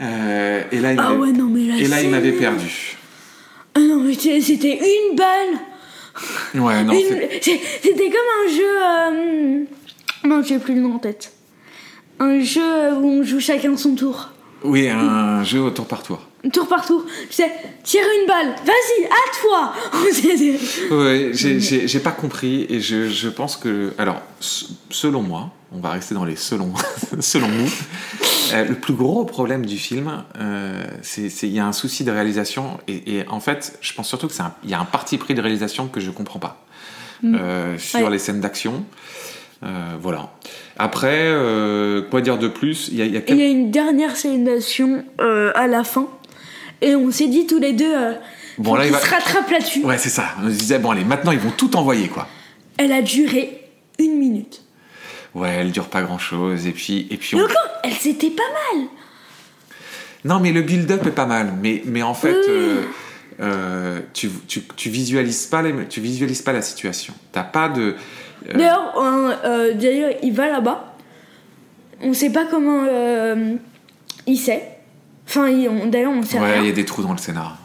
Euh, 0.01 0.63
et 0.73 0.81
là, 0.81 0.93
il 0.93 0.99
Ah 0.99 1.09
m'avait, 1.11 1.17
ouais, 1.19 1.33
non, 1.33 1.45
mais 1.45 1.65
la 1.67 1.77
et 1.77 1.87
là, 1.89 2.03
il 2.03 2.11
m'avait 2.11 2.33
perdu. 2.33 2.97
Ah 3.75 3.81
non, 3.81 4.01
mais 4.01 4.15
c'était 4.15 4.79
une 4.79 5.17
balle. 5.17 5.59
Ouais, 6.63 6.83
non, 6.85 6.93
Une- 6.95 7.29
C'était 7.41 8.11
comme 8.11 8.31
un 8.45 8.51
jeu. 8.51 8.83
euh, 8.83 9.65
Non, 10.25 10.43
j'ai 10.43 10.59
plus 10.59 10.75
le 10.75 10.81
nom 10.81 10.95
en 10.95 10.99
tête. 10.99 11.33
Un 12.19 12.41
jeu 12.41 12.93
où 12.95 13.07
on 13.07 13.23
joue 13.23 13.41
chacun 13.41 13.77
son 13.77 13.95
tour. 13.95 14.31
oui, 14.65 14.89
un 14.89 15.45
jeu 15.45 15.61
au 15.61 15.71
tour 15.71 15.87
par 15.87 16.03
tour. 16.03 16.21
Tour 16.53 16.69
par 16.69 16.87
tour. 16.87 17.05
C'est 17.31 17.51
tire 17.83 18.05
une 18.21 18.27
balle. 18.29 18.55
Vas-y, 18.65 19.05
à 19.07 19.41
toi. 19.41 19.73
Ouais, 20.91 21.31
j'ai- 21.33 21.99
pas 22.01 22.11
compris 22.13 22.67
et 22.69 22.81
je, 22.81 23.09
je 23.09 23.29
pense 23.29 23.57
que. 23.57 23.93
Alors, 23.99 24.23
selon 24.41 25.23
moi, 25.23 25.51
on 25.73 25.79
va 25.81 25.91
rester 25.91 26.15
dans 26.15 26.25
les 26.25 26.37
selon, 26.37 26.73
selon 27.21 27.49
nous, 27.49 27.69
euh, 28.53 28.65
le 28.65 28.75
plus 28.77 28.95
gros 28.95 29.25
problème 29.25 29.67
du 29.67 29.77
film, 29.79 30.23
euh, 30.39 30.85
c'est 31.03 31.29
il 31.43 31.53
y 31.53 31.59
a 31.59 31.67
un 31.67 31.73
souci 31.73 32.05
de 32.05 32.11
réalisation 32.13 32.79
et, 32.87 33.19
et 33.19 33.29
en 33.29 33.41
fait, 33.41 33.79
je 33.81 33.93
pense 33.95 34.09
surtout 34.09 34.29
qu'il 34.29 34.45
y 34.71 34.75
a 34.75 34.81
un 34.81 34.85
parti 34.85 35.19
pris 35.19 35.35
de 35.35 35.41
réalisation 35.43 35.89
que 35.89 36.01
je 36.01 36.11
comprends 36.11 36.39
pas 36.39 36.65
euh, 37.25 37.77
sur 37.79 38.01
Ouais. 38.05 38.11
les 38.11 38.19
scènes 38.19 38.41
d'action. 38.41 38.85
Euh, 39.65 39.95
voilà. 40.01 40.31
Après, 40.77 41.23
euh, 41.29 42.03
quoi 42.03 42.21
dire 42.21 42.37
de 42.39 42.47
plus? 42.47 42.89
Il 42.93 42.99
y 42.99 43.03
a, 43.03 43.07
il 43.07 43.13
y 43.15 43.17
a 43.17 43.21
Et 43.21 43.23
il 43.23 43.25
quelques- 43.25 43.41
y 43.41 43.43
a 43.43 43.47
une 43.49 43.71
dernière 43.71 44.15
euh, 45.21 45.51
à 45.55 45.67
la 45.67 45.83
fin. 45.83 46.09
Et 46.83 46.95
on 46.95 47.11
s'est 47.11 47.29
dit 47.29 47.47
tous 47.47 47.59
les 47.59 47.73
deux. 47.73 47.95
Euh, 47.95 48.13
Bon, 48.59 48.71
faut 48.71 48.77
là, 48.77 48.85
il 48.85 48.87
qu'ils 48.89 48.95
va- 48.97 49.01
se 49.05 49.11
rattrape 49.11 49.51
là-dessus. 49.51 49.85
Ouais, 49.85 49.99
c'est 49.99 50.09
ça. 50.09 50.25
On 50.43 50.47
se 50.49 50.55
disait, 50.55 50.79
bon, 50.79 50.91
allez, 50.91 51.05
maintenant, 51.05 51.33
ils 51.33 51.39
vont 51.39 51.51
tout 51.51 51.77
envoyer, 51.77 52.09
quoi. 52.09 52.27
Elle 52.79 52.93
a 52.93 53.03
duré 53.03 53.61
une 53.99 54.19
minute. 54.19 54.63
Ouais, 55.35 55.51
elle 55.51 55.73
dure 55.73 55.89
pas 55.89 56.03
grand 56.03 56.19
chose. 56.19 56.67
Et 56.67 56.73
puis, 56.73 57.07
et 57.11 57.17
puis 57.19 57.37
encore, 57.37 57.57
elle 57.85 57.93
s'était 57.93 58.31
pas 58.31 58.43
mal. 58.75 58.87
Non, 60.25 60.41
mais 60.41 60.53
le 60.53 60.63
build-up 60.63 61.07
est 61.07 61.11
pas 61.11 61.27
mal. 61.27 61.53
Mais, 61.63 61.83
mais 61.85 62.03
en 62.03 62.15
fait, 62.15 62.33
Oui. 62.35 62.45
euh, 62.49 62.83
euh, 63.41 64.01
tu, 64.15 64.31
tu, 64.49 64.63
tu 64.77 64.89
visualises 64.89 65.47
pas 65.47 65.61
les, 65.63 65.75
tu 65.89 66.01
visualises 66.01 66.43
pas 66.43 66.53
la 66.53 66.63
situation. 66.63 67.13
T'as 67.33 67.43
pas 67.45 67.69
de. 67.69 67.95
euh, 68.49 68.53
D'ailleurs, 68.55 68.95
euh, 69.45 69.75
d'ailleurs, 69.75 70.13
il 70.23 70.33
va 70.33 70.49
là-bas. 70.49 70.97
On 72.01 72.13
sait 72.15 72.31
pas 72.31 72.45
comment 72.47 72.85
il 74.27 74.39
sait. 74.39 74.76
Enfin, 75.29 75.51
d'ailleurs, 75.87 76.13
on 76.13 76.23
sait 76.23 76.39
ouais, 76.39 76.53
rien. 76.53 76.63
il 76.63 76.69
y 76.69 76.71
a 76.71 76.75
des 76.75 76.85
trous 76.85 77.03
dans 77.03 77.13
le 77.13 77.19
scénar. 77.19 77.57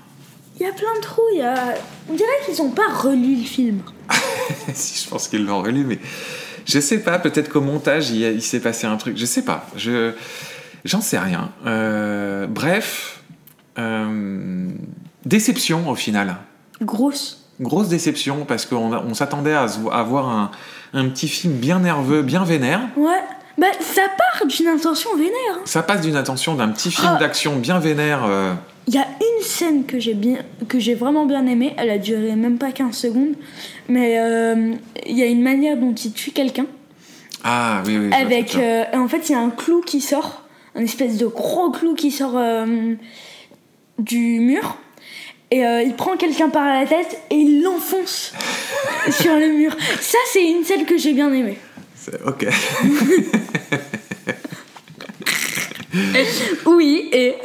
Il 0.60 0.64
y 0.64 0.70
a 0.70 0.74
plein 0.74 0.96
de 0.96 1.02
trous. 1.02 1.22
Il 1.34 1.40
y 1.40 1.44
a... 1.44 1.76
On 2.10 2.14
dirait 2.14 2.30
qu'ils 2.46 2.62
ont 2.62 2.72
pas 2.72 2.88
relu 2.94 3.36
le 3.36 3.44
film. 3.44 3.82
si 4.74 5.04
je 5.04 5.10
pense 5.10 5.28
qu'ils 5.28 5.46
l'ont 5.46 5.62
relu, 5.62 5.84
mais 5.86 6.00
je 6.66 6.80
sais 6.80 7.00
pas. 7.00 7.20
Peut-être 7.20 7.50
qu'au 7.50 7.62
montage, 7.62 8.12
il, 8.12 8.42
s'est 8.42 8.60
passé 8.60 8.88
un 8.88 8.98
truc. 8.98 9.18
Je 9.18 9.26
sais 9.26 9.44
pas. 9.44 9.68
Je 9.76 10.14
j'en 10.86 11.02
sais 11.02 11.20
rien. 11.20 11.52
Euh, 11.66 12.48
bref, 12.48 13.22
euh, 13.78 14.68
déception 15.26 15.90
au 15.90 15.96
final. 15.96 16.38
Grosse. 16.82 17.46
Grosse 17.60 17.90
déception 17.90 18.46
parce 18.46 18.66
qu'on 18.66 18.94
on 18.94 19.14
s'attendait 19.14 19.54
à, 19.54 19.68
à 19.92 20.04
voir 20.04 20.30
un, 20.30 20.52
un 20.94 21.08
petit 21.10 21.28
film 21.28 21.54
bien 21.54 21.80
nerveux, 21.80 22.24
bien 22.24 22.44
vénère. 22.44 22.82
Ouais. 22.98 23.22
Bah, 23.62 23.68
ça 23.80 24.02
part 24.18 24.48
d'une 24.48 24.68
intention 24.68 25.16
vénère. 25.16 25.32
hein. 25.54 25.62
Ça 25.66 25.84
passe 25.84 26.02
d'une 26.02 26.16
intention 26.16 26.56
d'un 26.56 26.70
petit 26.70 26.92
film 26.92 27.12
Ah. 27.16 27.20
d'action 27.20 27.56
bien 27.58 27.78
vénère. 27.80 28.24
euh, 28.26 28.54
Il 28.88 28.96
y 28.96 28.98
a 28.98 29.06
une 29.06 29.44
scène 29.44 29.86
que 29.86 30.00
j'ai 30.00 30.16
bien, 30.16 30.38
que 30.68 30.80
j'ai 30.80 30.96
vraiment 30.96 31.26
bien 31.28 31.46
aimée. 31.46 31.76
Elle 31.78 31.92
a 31.92 32.00
duré 32.00 32.36
même 32.36 32.58
pas 32.58 32.72
15 32.72 32.96
secondes, 32.98 33.36
mais 33.88 34.18
euh, 34.20 34.74
il 35.06 35.16
y 35.18 35.22
a 35.22 35.28
une 35.28 35.44
manière 35.44 35.78
dont 35.78 35.94
il 35.94 36.12
tue 36.12 36.32
quelqu'un. 36.32 36.66
Ah 37.44 37.84
oui, 37.86 37.98
oui. 37.98 38.04
je 38.06 38.08
vois 38.10 38.18
Avec, 38.18 38.56
euh, 38.56 38.84
en 38.94 39.08
fait, 39.08 39.30
il 39.30 39.34
y 39.34 39.36
a 39.36 39.40
un 39.40 39.52
clou 39.52 39.82
qui 39.82 40.02
sort, 40.02 40.42
un 40.76 40.82
espèce 40.82 41.18
de 41.18 41.28
gros 41.28 41.70
clou 41.70 41.94
qui 41.94 42.10
sort 42.10 42.34
euh, 42.38 42.96
du 44.00 44.40
mur. 44.40 44.78
Et 45.52 45.66
euh, 45.66 45.84
il 45.84 45.94
prend 45.96 46.16
quelqu'un 46.18 46.50
par 46.50 46.66
la 46.66 46.86
tête 46.88 47.22
et 47.30 47.36
il 47.36 47.62
l'enfonce 47.62 48.34
sur 49.12 49.36
le 49.36 49.50
mur. 49.50 49.76
Ça, 50.00 50.18
c'est 50.32 50.44
une 50.50 50.64
scène 50.64 50.86
que 50.86 50.98
j'ai 50.98 51.14
bien 51.14 51.32
aimée. 51.32 51.58
Ok. 52.26 52.46
Oui, 56.66 57.10
et. 57.12 57.36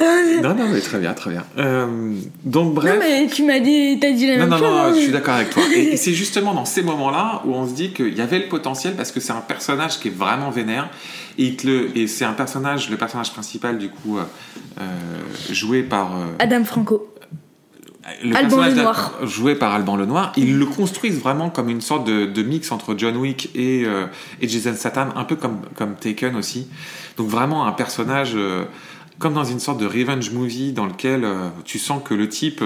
non, 0.41 0.55
non, 0.55 0.69
mais 0.71 0.79
très 0.79 0.99
bien, 0.99 1.13
très 1.13 1.31
bien. 1.31 1.43
Euh, 1.57 2.13
donc 2.45 2.73
bref. 2.75 2.93
Non, 2.93 2.99
mais 3.01 3.27
tu 3.27 3.43
m'as 3.43 3.59
dit, 3.59 3.97
t'as 3.99 4.11
dit 4.11 4.25
la 4.25 4.35
Non, 4.37 4.39
même 4.41 4.49
non, 4.51 4.57
chose. 4.57 4.67
non, 4.67 4.77
hein. 4.79 4.93
je 4.95 4.99
suis 5.01 5.11
d'accord 5.11 5.33
avec 5.35 5.49
toi. 5.49 5.63
Et, 5.75 5.79
et 5.93 5.97
c'est 5.97 6.13
justement 6.23 6.53
dans 6.53 6.63
ces 6.63 6.81
moments-là 6.81 7.41
où 7.45 7.53
on 7.53 7.67
se 7.67 7.73
dit 7.73 7.91
qu'il 7.91 8.17
y 8.17 8.21
avait 8.21 8.39
le 8.39 8.47
potentiel 8.47 8.93
parce 8.95 9.11
que 9.11 9.19
c'est 9.19 9.33
un 9.33 9.41
personnage 9.41 9.99
qui 9.99 10.07
est 10.07 10.15
vraiment 10.15 10.49
vénère. 10.49 10.89
Et, 11.37 11.43
il 11.43 11.55
te 11.57 11.67
le- 11.67 11.97
et 11.97 12.07
c'est 12.07 12.23
un 12.25 12.31
personnage, 12.33 12.89
le 12.89 12.95
personnage 12.97 13.31
principal, 13.33 13.77
du 13.77 13.89
coup, 13.89 14.17
euh, 14.17 14.23
euh, 14.79 14.83
joué 15.51 15.83
par. 15.83 16.15
euh, 16.15 16.25
Adam 16.39 16.63
Franco. 16.63 17.05
Le 18.23 18.35
Alban 18.35 18.57
personnage. 18.57 18.95
Joué 19.23 19.55
par 19.55 19.73
Alban 19.73 19.95
Lenoir. 19.97 20.31
Ils 20.37 20.57
le 20.57 20.65
construisent 20.65 21.19
vraiment 21.19 21.49
comme 21.49 21.69
une 21.69 21.81
sorte 21.81 22.07
de, 22.07 22.25
de 22.25 22.41
mix 22.43 22.71
entre 22.71 22.95
John 22.97 23.17
Wick 23.17 23.49
et, 23.55 23.83
euh, 23.85 24.05
et 24.41 24.47
Jason 24.47 24.73
Statham, 24.75 25.11
un 25.15 25.23
peu 25.25 25.35
comme, 25.35 25.59
comme 25.75 25.95
Taken 25.95 26.35
aussi. 26.35 26.67
Donc 27.17 27.27
vraiment 27.27 27.65
un 27.67 27.71
personnage. 27.73 28.33
euh, 28.35 28.63
comme 29.19 29.33
dans 29.33 29.43
une 29.43 29.59
sorte 29.59 29.79
de 29.79 29.87
revenge 29.87 30.29
movie 30.29 30.73
dans 30.73 30.85
lequel 30.85 31.23
euh, 31.23 31.47
tu 31.65 31.79
sens 31.79 32.03
que 32.05 32.13
le 32.13 32.29
type, 32.29 32.63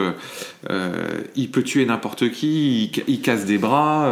il 1.35 1.49
peut 1.49 1.63
tuer 1.63 1.85
n'importe 1.85 2.29
qui, 2.31 2.83
il, 2.83 2.91
ca- 2.93 3.03
il 3.07 3.21
casse 3.21 3.45
des 3.45 3.57
bras, 3.57 4.11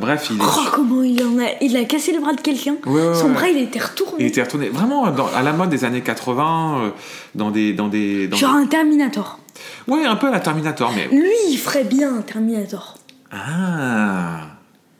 bref, 0.00 0.28
il. 0.30 0.38
Oh, 0.40 0.60
comment 0.72 1.02
il 1.02 1.22
en 1.22 1.38
a. 1.40 1.48
Il 1.60 1.76
a 1.76 1.84
cassé 1.84 2.12
le 2.12 2.20
bras 2.20 2.32
de 2.32 2.40
quelqu'un. 2.40 2.76
Ouais, 2.86 3.08
ouais, 3.08 3.14
Son 3.14 3.26
ouais. 3.28 3.32
bras, 3.34 3.48
il 3.48 3.58
était 3.58 3.80
retourné. 3.80 4.14
Il 4.20 4.26
était 4.26 4.42
retourné 4.42 4.68
vraiment 4.70 5.10
dans- 5.10 5.28
à 5.34 5.42
la 5.42 5.52
mode 5.52 5.68
des 5.70 5.84
années 5.84 6.00
80, 6.00 6.78
euh, 6.84 6.90
dans 7.34 7.50
des... 7.50 7.72
Dans 7.74 7.88
des 7.88 8.28
dans 8.28 8.36
Genre 8.36 8.54
un 8.54 8.66
Terminator. 8.66 9.38
Ouais, 9.88 10.04
un 10.04 10.16
peu 10.16 10.28
à 10.28 10.30
la 10.30 10.40
Terminator, 10.40 10.92
mais... 10.94 11.08
Lui, 11.14 11.30
il 11.50 11.56
ferait 11.56 11.84
bien 11.84 12.16
un 12.16 12.22
Terminator. 12.22 12.96
Ah 13.30 14.40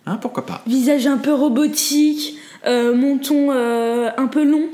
Hein, 0.06 0.18
pourquoi 0.20 0.44
pas 0.44 0.60
Visage 0.66 1.06
un 1.06 1.16
peu 1.16 1.32
robotique, 1.32 2.36
euh, 2.66 2.94
menton 2.94 3.50
euh, 3.50 4.10
un 4.18 4.26
peu 4.26 4.44
long. 4.44 4.66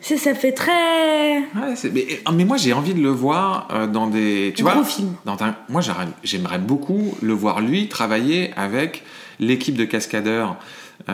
Ça, 0.00 0.16
ça 0.16 0.34
fait 0.34 0.52
très. 0.52 1.38
Ouais, 1.40 1.76
c'est- 1.76 1.90
mais, 1.92 2.06
mais 2.32 2.46
moi 2.46 2.56
j'ai 2.56 2.72
envie 2.72 2.94
de 2.94 3.02
le 3.02 3.10
voir 3.10 3.68
euh, 3.72 3.86
dans 3.86 4.06
des 4.06 4.54
tu 4.56 4.62
Gros 4.64 4.72
vois 4.76 4.84
film. 4.84 5.12
dans 5.26 5.36
un- 5.44 5.54
moi 5.68 5.82
j'aimerais 6.24 6.58
beaucoup 6.58 7.14
le 7.20 7.34
voir 7.34 7.60
lui 7.60 7.88
travailler 7.88 8.52
avec 8.56 9.02
l'équipe 9.38 9.76
de 9.76 9.84
cascadeurs 9.84 10.56
euh, 11.10 11.12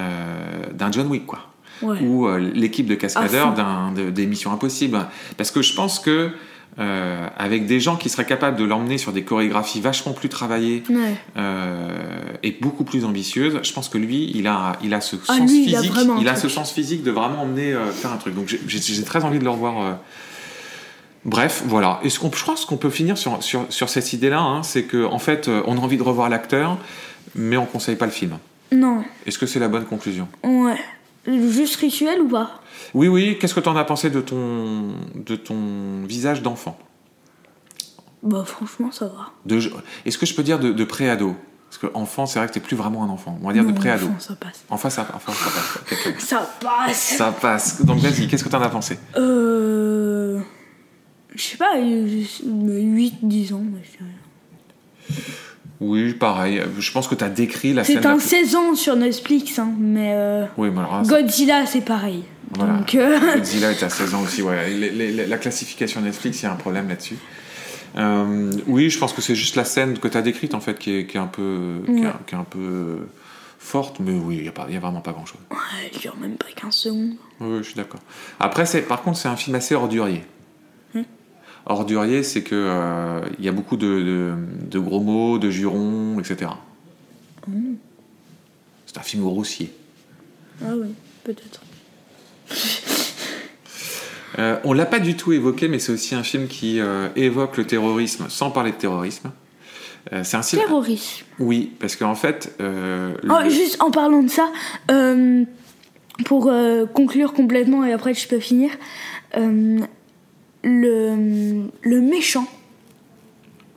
d'un 0.73 0.93
John 0.93 1.09
Wick 1.09 1.27
quoi 1.27 1.41
Ouais. 1.83 1.99
ou 2.01 2.27
euh, 2.29 2.39
l'équipe 2.39 2.87
de 2.87 2.95
cascadeurs 2.95 3.53
d'un 3.53 3.91
de- 3.93 4.11
des 4.11 4.27
Missions 4.27 4.53
Impossibles 4.53 5.07
parce 5.37 5.51
que 5.51 5.61
je 5.61 5.75
pense 5.75 5.99
que 5.99 6.31
euh, 6.79 7.27
avec 7.39 7.67
des 7.67 7.81
gens 7.81 7.97
qui 7.97 8.09
seraient 8.09 8.27
capables 8.27 8.57
de 8.59 8.65
l'emmener 8.65 8.99
sur 8.99 9.13
des 9.13 9.23
chorégraphies 9.23 9.81
vachement 9.81 10.13
plus 10.13 10.29
travaillées 10.29 10.83
Ouais. 10.91 11.15
euh, 11.37 11.97
et 12.43 12.57
beaucoup 12.61 12.85
plus 12.85 13.05
ambitieuses, 13.05 13.59
je 13.63 13.73
pense 13.73 13.89
que 13.89 13.99
lui, 13.99 14.31
il 14.35 14.47
a, 14.47 14.73
il 14.83 14.93
a 14.95 15.01
ce 15.01 15.17
Ah, 15.29 15.37
sens 15.39 15.51
lui, 15.51 15.65
il 15.67 15.75
a 15.77 15.81
physique, 15.81 15.97
il 16.21 16.29
a 16.29 16.37
ce 16.37 16.49
sens 16.49 16.73
physique 16.73 17.03
de 17.03 17.11
vraiment 17.11 17.43
emmener 17.43 17.73
euh, 17.73 17.91
faire 17.93 18.13
un 18.13 18.17
truc. 18.19 18.35
Donc 18.35 18.47
j'ai- 18.49 19.03
très 19.05 19.25
envie 19.25 19.39
de 19.39 19.45
le 19.45 19.51
revoir. 19.51 19.99
Bref, 21.25 21.63
voilà. 21.67 21.99
Est-ce 22.05 22.19
qu'on, 22.21 22.31
je 22.33 22.45
pense 22.45 22.65
qu'on 22.65 22.77
peut 22.77 22.91
finir 22.91 23.19
sur, 23.19 23.43
sur, 23.43 23.67
sur 23.69 23.89
cette 23.89 24.13
idée-là, 24.13 24.41
hein, 24.41 24.63
c'est 24.63 24.85
que 24.85 25.05
en 25.05 25.19
fait, 25.19 25.49
on 25.67 25.77
a 25.77 25.81
envie 25.81 25.97
de 25.97 26.03
revoir 26.03 26.29
l'acteur, 26.29 26.79
mais 27.35 27.57
on 27.57 27.67
conseille 27.67 27.97
pas 27.97 28.07
le 28.07 28.13
film. 28.13 28.39
Non. 28.73 29.03
Est-ce 29.27 29.39
que 29.39 29.47
c'est 29.47 29.59
la 29.59 29.69
bonne 29.69 29.85
conclusion? 29.87 30.29
Ouais. 30.45 30.77
Juste 31.27 31.77
rituel 31.77 32.21
ou 32.23 32.29
pas? 32.29 32.61
Oui, 32.95 33.09
oui. 33.09 33.37
Qu'est-ce 33.41 33.55
que 33.55 33.61
tu 33.61 33.69
en 33.69 33.77
as 33.77 33.85
pensé 33.85 34.11
de 34.11 34.21
ton, 34.21 34.95
de 35.15 35.37
ton 35.37 36.05
visage 36.05 36.43
d'enfant? 36.43 36.79
Bah, 38.23 38.45
franchement, 38.47 38.91
ça 38.93 39.07
va. 39.07 39.31
de, 39.45 39.61
Est-ce 40.05 40.19
que 40.19 40.27
je 40.27 40.35
peux 40.35 40.43
dire 40.43 40.59
de, 40.59 40.73
de 40.73 40.85
pré-ado? 40.85 41.35
Parce 41.69 41.79
que 41.79 41.87
enfant, 41.99 42.27
c'est 42.27 42.39
vrai 42.39 42.49
que 42.49 42.53
t'es 42.55 42.61
plus 42.61 42.77
vraiment 42.77 43.03
un 43.05 43.09
enfant. 43.09 43.39
On 43.43 43.47
va 43.49 43.53
dire 43.53 43.65
Non, 43.65 43.71
de 43.71 43.77
pré-ado. 43.77 44.07
enfant, 44.07 44.19
ça 44.21 44.35
passe. 44.37 44.65
Enfin, 44.71 44.89
ça, 44.91 45.07
enfin, 45.15 45.33
ça 45.33 45.51
passe. 45.51 46.19
Ça 46.25 46.51
passe 46.61 46.97
Ça 47.17 47.33
passe. 47.33 47.85
Donc 47.85 47.99
vas-y, 47.99 48.29
qu'est-ce 48.29 48.45
que 48.45 48.49
t'en 48.49 48.63
as 48.63 48.69
pensé? 48.69 48.99
Euh. 49.17 50.41
Je 51.35 51.43
sais 51.43 51.57
pas, 51.59 51.77
8-10 51.79 53.53
ans. 53.53 53.59
moi, 53.59 53.79
je 53.83 53.99
dirais. 53.99 55.23
Oui, 55.81 56.15
pareil. 56.15 56.63
Je 56.79 56.93
pense 56.93 57.07
que 57.09 57.15
t'as 57.15 57.29
décrit 57.29 57.75
la 57.75 57.85
C'est 57.85 57.95
scène. 57.95 58.03
la 58.03 58.11
un 58.13 58.17
plus- 58.17 58.27
16 58.29 58.55
ans 58.57 58.75
sur 58.75 58.97
Netflix, 58.97 59.59
hein, 59.59 59.73
mais. 59.79 60.13
euh, 60.15 60.45
Oui, 60.57 60.71
mais 60.71 60.81
alors, 60.81 61.05
ça- 61.05 61.21
Godzilla, 61.21 61.67
c'est 61.67 61.85
pareil. 61.85 62.25
Voilà. 62.55 62.75
Donc. 62.75 62.95
euh, 62.95 63.19
Godzilla 63.37 63.73
est 63.73 63.83
à 63.83 63.89
16 63.91 64.15
ans 64.15 64.23
aussi. 64.23 64.41
Ouais. 64.43 64.71
Les- 64.71 64.91
les- 64.91 65.27
la 65.27 65.39
classification 65.39 66.01
Netflix, 66.01 66.41
il 66.41 66.45
y 66.45 66.47
a 66.49 66.53
un 66.53 66.57
problème 66.57 66.89
là-dessus. 66.89 67.17
Euh, 67.97 68.53
oui, 68.67 68.91
je 68.91 68.99
pense 68.99 69.13
que 69.13 69.23
c'est 69.23 69.35
juste 69.35 69.57
la 69.57 69.65
scène 69.65 69.99
que 69.99 70.09
t'as 70.09 70.21
décrite 70.23 70.55
en 70.55 70.61
fait 70.61 70.79
qui 70.79 70.95
est, 70.95 71.07
qui 71.07 71.17
est 71.17 71.21
un 71.21 71.27
peu, 71.27 71.81
qui 71.87 71.93
est, 71.93 72.07
Ouais. 72.07 72.13
qui 72.27 72.35
est 72.35 72.39
un 72.39 72.45
peu 72.45 72.99
forte, 73.59 74.01
mais 74.01 74.13
oui, 74.13 74.37
il 74.41 74.45
y 74.45 74.49
a 74.49 74.53
a 74.77 74.81
vraiment 74.81 75.01
pas 75.01 75.13
grand-chose. 75.13 75.41
Ouais, 75.51 75.91
elle 75.93 75.99
dure 75.99 76.15
même 76.21 76.37
pas 76.37 76.47
15 76.55 76.75
secondes. 76.75 77.15
Oui, 77.41 77.59
je 77.59 77.63
suis 77.65 77.75
d'accord. 77.75 78.01
Après, 78.39 78.65
c'est, 78.67 78.83
par 78.83 79.03
contre, 79.03 79.19
c'est 79.19 79.29
un 79.29 79.37
film 79.37 79.57
assez 79.57 79.75
ordurier. 79.75 80.23
Ordurier, 81.67 82.23
c'est 82.23 82.43
que 82.43 82.55
euh, 82.55 83.21
il 83.39 83.45
y 83.45 83.49
a 83.49 83.53
beaucoup 83.53 83.77
de, 83.77 83.87
de- 83.87 84.35
de 84.71 84.79
gros 84.79 85.01
mots, 85.01 85.39
de 85.39 85.51
jurons, 85.51 86.19
etc. 86.21 86.51
Hmm. 87.49 87.75
C'est 88.87 88.99
un 88.99 89.03
film 89.03 89.23
grossier. 89.25 89.73
Ah 90.65 90.73
oui, 90.77 90.89
peut-être. 91.25 91.61
Euh, 94.39 94.59
on 94.65 94.75
l'a 94.75 94.85
pas 94.85 94.99
du 94.99 95.17
tout 95.17 95.33
évoqué, 95.33 95.67
mais 95.67 95.79
c'est 95.79 95.93
aussi 95.93 96.15
un 96.15 96.23
film 96.23 96.47
qui 96.47 96.79
euh, 96.79 97.09
évoque 97.17 97.57
le 97.57 97.65
terrorisme 97.67 98.27
sans 98.29 98.51
parler 98.51 98.73
de 98.73 98.77
terrorisme. 98.77 99.31
Euh, 100.13 100.25
c'est 100.25 100.37
un 100.37 100.43
film. 100.43 100.61
Terrorisme. 100.61 101.25
Oui, 101.39 101.73
parce 101.81 101.97
qu'en 101.97 102.15
fait, 102.15 102.55
euh, 102.61 103.15
Oh, 103.31 103.49
juste 103.49 103.81
en 103.81 103.91
parlant 103.91 104.23
de 104.23 104.29
ça, 104.29 104.53
pour 106.27 106.53
conclure 106.93 107.33
complètement 107.33 107.83
et 107.87 107.93
après 107.93 108.13
je 108.13 108.29
peux 108.29 108.41
finir, 108.41 108.73
le, 110.67 111.63
le 111.83 112.01
méchant. 112.01 112.47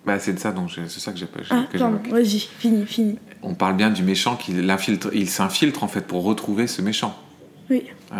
bah, 0.06 0.18
c'est 0.20 0.34
de 0.34 0.40
ça 0.40 0.54
j'ai- 0.68 0.88
c'est 0.90 1.00
ça 1.00 1.12
que 1.12 1.20
j'ai 1.20 1.28
pas. 1.28 1.40
Ah, 1.52 1.66
pardon, 1.78 2.00
vas-y, 2.10 2.40
fini, 2.40 2.86
fini. 2.86 3.20
On 3.44 3.54
parle 3.54 3.76
bien 3.76 3.92
du 3.92 4.02
méchant 4.04 4.36
qui 4.36 4.52
l'infiltre, 4.54 5.10
il 5.14 5.30
s'infiltre 5.30 5.84
en 5.84 5.88
fait 5.88 6.02
pour 6.02 6.24
retrouver 6.24 6.66
ce 6.68 6.82
méchant. 6.82 7.16
Oui. 7.70 7.84
Euh, 8.12 8.16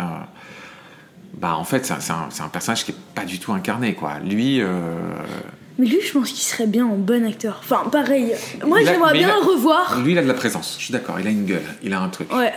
bah 1.34 1.56
en 1.56 1.64
fait 1.64 1.84
c'est 1.86 1.92
un, 2.12 2.28
un- 2.44 2.48
personnage 2.48 2.84
qui 2.84 2.92
est 2.92 2.96
pas 3.14 3.24
du 3.24 3.38
tout 3.40 3.52
incarné 3.52 3.94
quoi. 3.94 4.18
Lui, 4.20 4.60
euh, 4.60 4.94
Mais 5.78 5.86
lui, 5.86 5.98
je 6.00 6.12
pense 6.12 6.30
qu'il 6.30 6.42
serait 6.44 6.66
bien 6.68 6.86
en 6.86 6.96
bon 6.96 7.26
acteur. 7.26 7.60
Enfin, 7.64 7.88
pareil. 7.90 8.32
Moi, 8.66 8.80
j'aimerais 8.84 9.14
bien 9.14 9.28
le 9.40 9.46
revoir. 9.52 10.00
lui 10.00 10.12
il 10.12 10.18
a 10.18 10.22
de 10.22 10.28
la 10.28 10.34
présence. 10.34 10.76
Je 10.78 10.84
suis 10.84 10.92
d'accord, 10.92 11.18
il 11.18 11.26
a 11.26 11.30
une 11.30 11.44
gueule, 11.46 11.62
il 11.82 11.92
a 11.92 12.00
un 12.00 12.08
truc. 12.08 12.32
Ouais. 12.32 12.52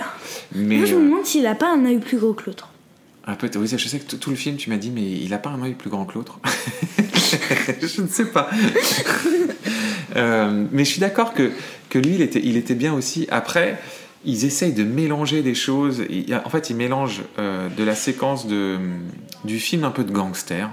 Mais 0.53 0.77
Moi, 0.77 0.85
je 0.85 0.95
me 0.95 1.01
euh, 1.01 1.05
demande 1.05 1.25
s'il 1.25 1.47
a 1.47 1.55
pas 1.55 1.71
un 1.73 1.83
œil 1.85 1.97
plus 1.99 2.17
gros 2.17 2.33
que 2.33 2.43
l'autre. 2.47 2.69
Un 3.25 3.35
peu, 3.35 3.49
oui, 3.55 3.67
je 3.67 3.87
sais 3.87 3.99
que 3.99 4.15
tout- 4.15 4.29
le 4.29 4.35
film 4.35 4.57
tu 4.57 4.69
m'as 4.69 4.77
dit 4.77 4.91
mais 4.91 5.01
il 5.09 5.33
a 5.33 5.37
pas 5.37 5.49
un 5.49 5.61
œil 5.63 5.73
plus 5.75 5.89
grand 5.89 6.05
que 6.05 6.13
l'autre. 6.15 6.39
je 7.81 8.01
ne 8.01 8.07
sais 8.07 8.25
pas. 8.25 8.49
Euh, 10.15 10.65
mais 10.71 10.85
je 10.85 10.91
suis 10.91 10.99
d'accord 10.99 11.33
que, 11.33 11.51
que 11.89 11.97
lui, 11.97 12.13
il 12.15 12.21
était, 12.21 12.41
il 12.43 12.55
était 12.55 12.75
bien 12.75 12.93
aussi. 12.93 13.25
Après, 13.31 13.79
ils 14.25 14.45
essayent 14.45 14.73
de 14.73 14.83
mélanger 14.83 15.41
des 15.41 15.55
choses. 15.55 16.03
En 16.45 16.49
fait, 16.51 16.69
ils 16.69 16.75
mélangent 16.75 17.23
euh, 17.39 17.67
de 17.69 17.83
la 17.83 17.95
séquence 17.95 18.45
de, 18.45 18.77
du 19.43 19.59
film 19.59 19.83
un 19.83 19.89
peu 19.89 20.03
de 20.03 20.11
gangster. 20.11 20.69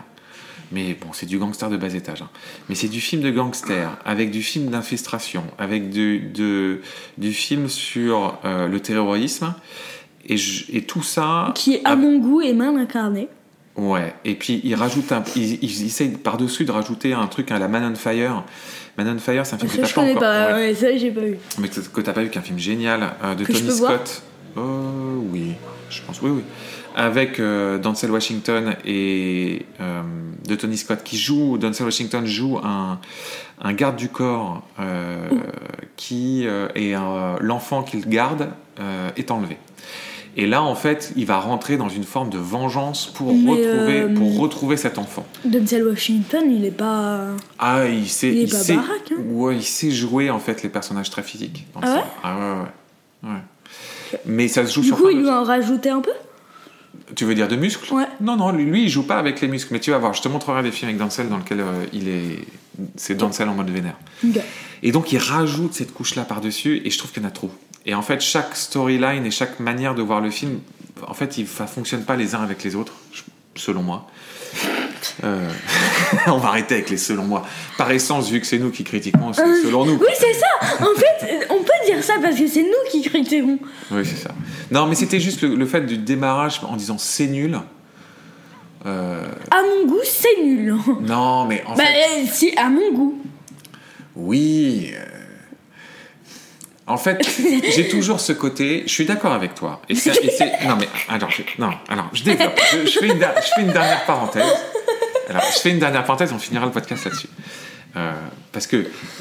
Mais 0.73 0.95
bon, 1.01 1.09
c'est 1.13 1.25
du 1.27 1.39
gangster 1.39 1.71
de 1.71 1.79
bas 1.79 1.95
étage. 1.95 2.21
hein. 2.21 2.29
Mais 2.69 2.75
c'est 2.75 2.89
du 2.89 3.01
film 3.01 3.23
de 3.23 3.31
gangster, 3.31 3.97
avec 4.05 4.31
du 4.31 4.43
film 4.43 4.69
d'infiltration, 4.69 5.45
avec 5.59 5.89
du, 5.89 6.19
de, 6.21 6.83
du 7.17 7.33
film 7.33 7.69
sur 7.69 8.39
euh, 8.45 8.69
le 8.69 8.79
terrorisme. 8.81 9.55
Et, 10.27 10.37
je- 10.37 10.65
et 10.73 10.83
tout 10.83 11.03
ça. 11.03 11.53
Qui, 11.55 11.77
à 11.79 11.81
Ah. 11.93 11.97
mon 11.97 12.19
goût, 12.19 12.41
est 12.41 12.53
mal 12.53 12.77
incarné. 12.77 13.29
Ouais, 13.77 14.13
et 14.25 14.35
puis 14.35 14.61
ils 14.65 14.75
rajoutent 14.75 15.13
un, 15.13 15.23
ils, 15.37 15.63
ils 15.63 15.87
essayent 15.87 16.11
par-dessus 16.11 16.65
de 16.65 16.73
rajouter 16.73 17.13
un 17.15 17.27
truc 17.29 17.51
à 17.51 17.59
la 17.59 17.69
Man 17.69 17.93
on 17.93 17.95
Fire. 17.97 18.43
Man 18.99 19.09
on 19.17 19.19
Fire, 19.19 19.47
c'est 19.47 19.55
un 19.55 19.59
film 19.59 19.71
Ça, 19.71 19.79
que 19.79 19.87
je 19.87 19.89
t'as 19.89 19.95
pas 19.95 20.01
connais 20.01 20.11
encore, 20.17 20.21
pas. 20.23 20.47
ouais, 20.55 20.69
Ouais, 20.69 20.75
ça, 20.75 20.97
j'ai 20.97 21.11
pas 21.11 21.21
vu. 21.21 21.39
mais 21.59 21.69
que, 21.69 21.81
que 21.81 22.01
t'as 22.03 22.13
pas 22.13 22.23
vu, 22.23 22.29
qu'un 22.31 22.43
film 22.43 22.59
génial 22.59 23.13
euh, 23.25 23.35
de 23.35 23.45
Que 23.45 23.53
Tony 23.53 23.71
Scott. 23.71 24.23
Euh, 24.59 25.17
oui, 25.33 25.53
je 25.89 26.03
pense, 26.03 26.21
oui, 26.21 26.31
oui. 26.31 26.43
Avec 26.97 27.39
euh, 27.39 27.79
Denzel 27.79 28.11
Washington 28.11 28.75
et 28.85 29.65
euh, 29.81 30.03
de 30.47 30.55
Tony 30.57 30.77
Scott 30.77 31.03
qui 31.05 31.17
joue, 31.17 31.57
Denzel 31.57 31.87
Washington 31.87 32.27
joue 32.27 32.59
un, 32.59 32.99
un 33.63 33.73
garde 33.73 33.95
du 33.97 34.09
corps 34.09 34.67
qui 35.97 36.43
et 36.75 36.97
euh, 36.97 37.37
l'enfant 37.41 37.83
qu'il 37.85 38.07
garde 38.09 38.51
est 39.17 39.31
enlevé. 39.31 39.57
Et 40.37 40.47
là, 40.47 40.63
en 40.63 40.75
fait, 40.75 41.13
il 41.17 41.27
va 41.27 41.39
rentrer 41.41 41.77
dans 41.77 41.89
une 41.89 42.05
forme 42.05 42.31
de 42.31 42.39
vengeance 42.39 43.07
pour, 43.07 43.33
Mais, 43.35 43.51
retrouver, 43.51 44.01
euh, 44.03 44.15
pour 44.15 44.39
retrouver 44.39 44.77
cet 44.77 44.99
enfant. 44.99 45.27
Denzel 45.45 45.87
Washington, 45.87 46.45
il 46.51 46.65
est 46.65 46.71
pas. 46.71 47.27
Ah, 47.59 47.87
il 47.87 48.09
sait, 48.09 48.29
Il 48.33 48.39
est 48.43 48.51
pas 48.51 48.59
sait, 48.59 48.75
baraque, 48.77 49.13
hein. 49.13 49.23
ouais, 49.29 49.57
il 49.57 49.63
sait 49.65 49.91
jouer 49.91 50.31
en 50.31 50.39
fait 50.39 50.63
les 50.63 50.69
personnages 50.69 51.11
très 51.11 51.23
physiques. 51.23 51.67
dans 51.75 51.81
Ah 51.83 51.87
ça. 51.87 51.95
ouais 51.97 52.03
Ah 52.23 52.37
ouais, 52.39 53.29
ouais, 53.29 53.35
ouais. 53.35 54.19
Mais 54.27 54.49
ça 54.49 54.65
se 54.67 54.73
joue 54.75 54.81
Du 54.83 54.87
sur 54.89 54.97
coup, 54.97 55.03
plein 55.05 55.11
ils 55.13 55.17
de- 55.19 55.23
lui 55.23 55.31
en 55.31 55.43
rajouté 55.45 55.91
un 55.91 56.01
peu? 56.01 56.11
Tu 57.17 57.25
veux 57.25 57.35
dire 57.35 57.49
de 57.49 57.57
muscles? 57.57 57.93
Ouais. 57.93 58.07
Non, 58.21 58.37
non, 58.37 58.53
lui, 58.53 58.85
il 58.85 58.89
joue 58.89 59.03
pas 59.05 59.19
avec 59.19 59.41
les 59.41 59.49
muscles. 59.49 59.73
Mais 59.73 59.81
tu 59.81 59.91
vas 59.91 59.99
voir, 59.99 60.15
je 60.15 60.23
te 60.23 60.29
montrerai 60.29 60.63
des 60.63 60.71
films 60.71 60.91
avec 60.91 61.01
Denzel 61.01 61.29
dans 61.29 61.39
lesquels 61.39 61.61
euh, 61.61 61.85
il 61.93 62.09
est. 62.09 62.39
C'est 62.97 63.17
Denzel 63.17 63.49
en 63.49 63.55
mode 63.55 63.71
vénère. 63.71 63.97
Et 64.83 64.93
donc, 64.93 65.13
il 65.13 65.19
rajoute 65.19 65.75
cette 65.75 65.93
couche-là 65.93 66.23
par-dessus, 66.23 66.81
et 66.85 66.91
je 66.91 66.99
trouve 66.99 67.11
qu'il 67.13 67.23
y 67.23 67.27
en 67.27 67.29
a 67.29 67.33
trop. 67.33 67.51
Et 67.87 67.95
en 67.95 68.03
fait, 68.03 68.21
chaque 68.21 68.57
storyline 68.57 69.25
et 69.25 69.31
chaque 69.31 69.59
manière 69.61 69.95
de 69.95 70.03
voir 70.03 70.21
le 70.21 70.31
film, 70.31 70.61
en 71.07 71.15
fait, 71.15 71.39
il 71.39 71.43
ne 71.45 71.67
fonctionne 71.67 72.05
pas 72.05 72.17
les 72.17 72.35
uns 72.35 72.43
avec 72.43 72.63
les 72.63 72.77
autres, 72.77 72.95
selon 73.55 73.83
moi. 73.83 74.07
Euh, 75.25 75.51
on 76.27 76.39
va 76.39 76.49
arrêter 76.49 76.75
avec 76.75 76.91
les 76.91 76.97
selon 76.99 77.25
moi. 77.25 77.47
Par 77.79 77.91
essence, 77.91 78.31
vu 78.31 78.41
que 78.41 78.47
c'est 78.47 78.59
nous 78.59 78.71
qui 78.71 78.85
critiquons, 78.85 79.33
c'est 79.33 79.63
selon 79.63 79.85
nous. 79.87 79.95
Oui, 79.95 80.09
c'est 80.15 80.33
ça 80.35 80.47
En 80.81 80.99
fait, 80.99 81.47
on 81.51 81.59
peut 81.63 81.73
dire 81.87 82.03
ça 82.03 82.15
parce 82.23 82.37
que 82.37 82.47
c'est 82.47 82.63
nous 82.63 82.91
qui 82.91 83.03
critiquons. 83.03 83.59
Oui, 83.91 84.03
c'est 84.05 84.17
ça. 84.17 84.31
Non, 84.71 84.87
mais 84.87 84.95
c'était 84.95 85.21
juste 85.21 85.43
le, 85.43 85.55
le 85.55 85.67
fait 85.67 85.83
du 85.83 85.97
démarrage 85.99 86.61
en 86.69 86.77
disant 86.77 86.99
c'est 86.99 87.27
nul. 87.29 87.59
Euh, 88.87 89.27
À 89.51 89.63
mon 89.63 89.91
goût, 89.91 90.01
c'est 90.05 90.43
nul. 90.43 90.75
non, 91.03 91.45
mais 91.47 91.63
en 91.67 91.75
bah, 91.77 91.85
fait, 91.85 92.23
euh, 92.23 92.27
si, 92.31 92.53
à 92.57 92.69
mon 92.69 92.93
goût. 92.93 93.19
oui. 94.17 94.93
En 96.91 96.97
fait, 96.97 97.25
j'ai 97.75 97.89
toujours 97.89 98.21
ce 98.21 98.33
côté. 98.33 98.83
Je 98.87 98.93
suis 98.93 99.05
d'accord 99.05 99.33
avec 99.33 99.55
toi. 99.55 99.81
Non, 100.67 100.77
mais 100.77 100.89
alors, 101.09 101.31
je, 101.31 101.43
non, 101.59 101.71
alors, 101.89 102.11
je 102.13 102.25
développe. 102.25 102.61
Je, 102.73 102.99
fais 102.99 103.07
une, 103.07 103.19
dernière 103.73 104.05
parenthèse. 104.07 104.43
Alors, 105.29 105.43
je 105.55 105.61
fais 105.61 105.71
une 105.71 105.79
dernière 105.79 106.05
parenthèse. 106.05 106.33
On 106.33 106.39
finira 106.39 106.67
le 106.67 106.73
podcast 106.73 107.05
là-dessus. 107.05 107.29
Euh, 107.97 108.13
parce 108.53 108.67
que 108.67 108.77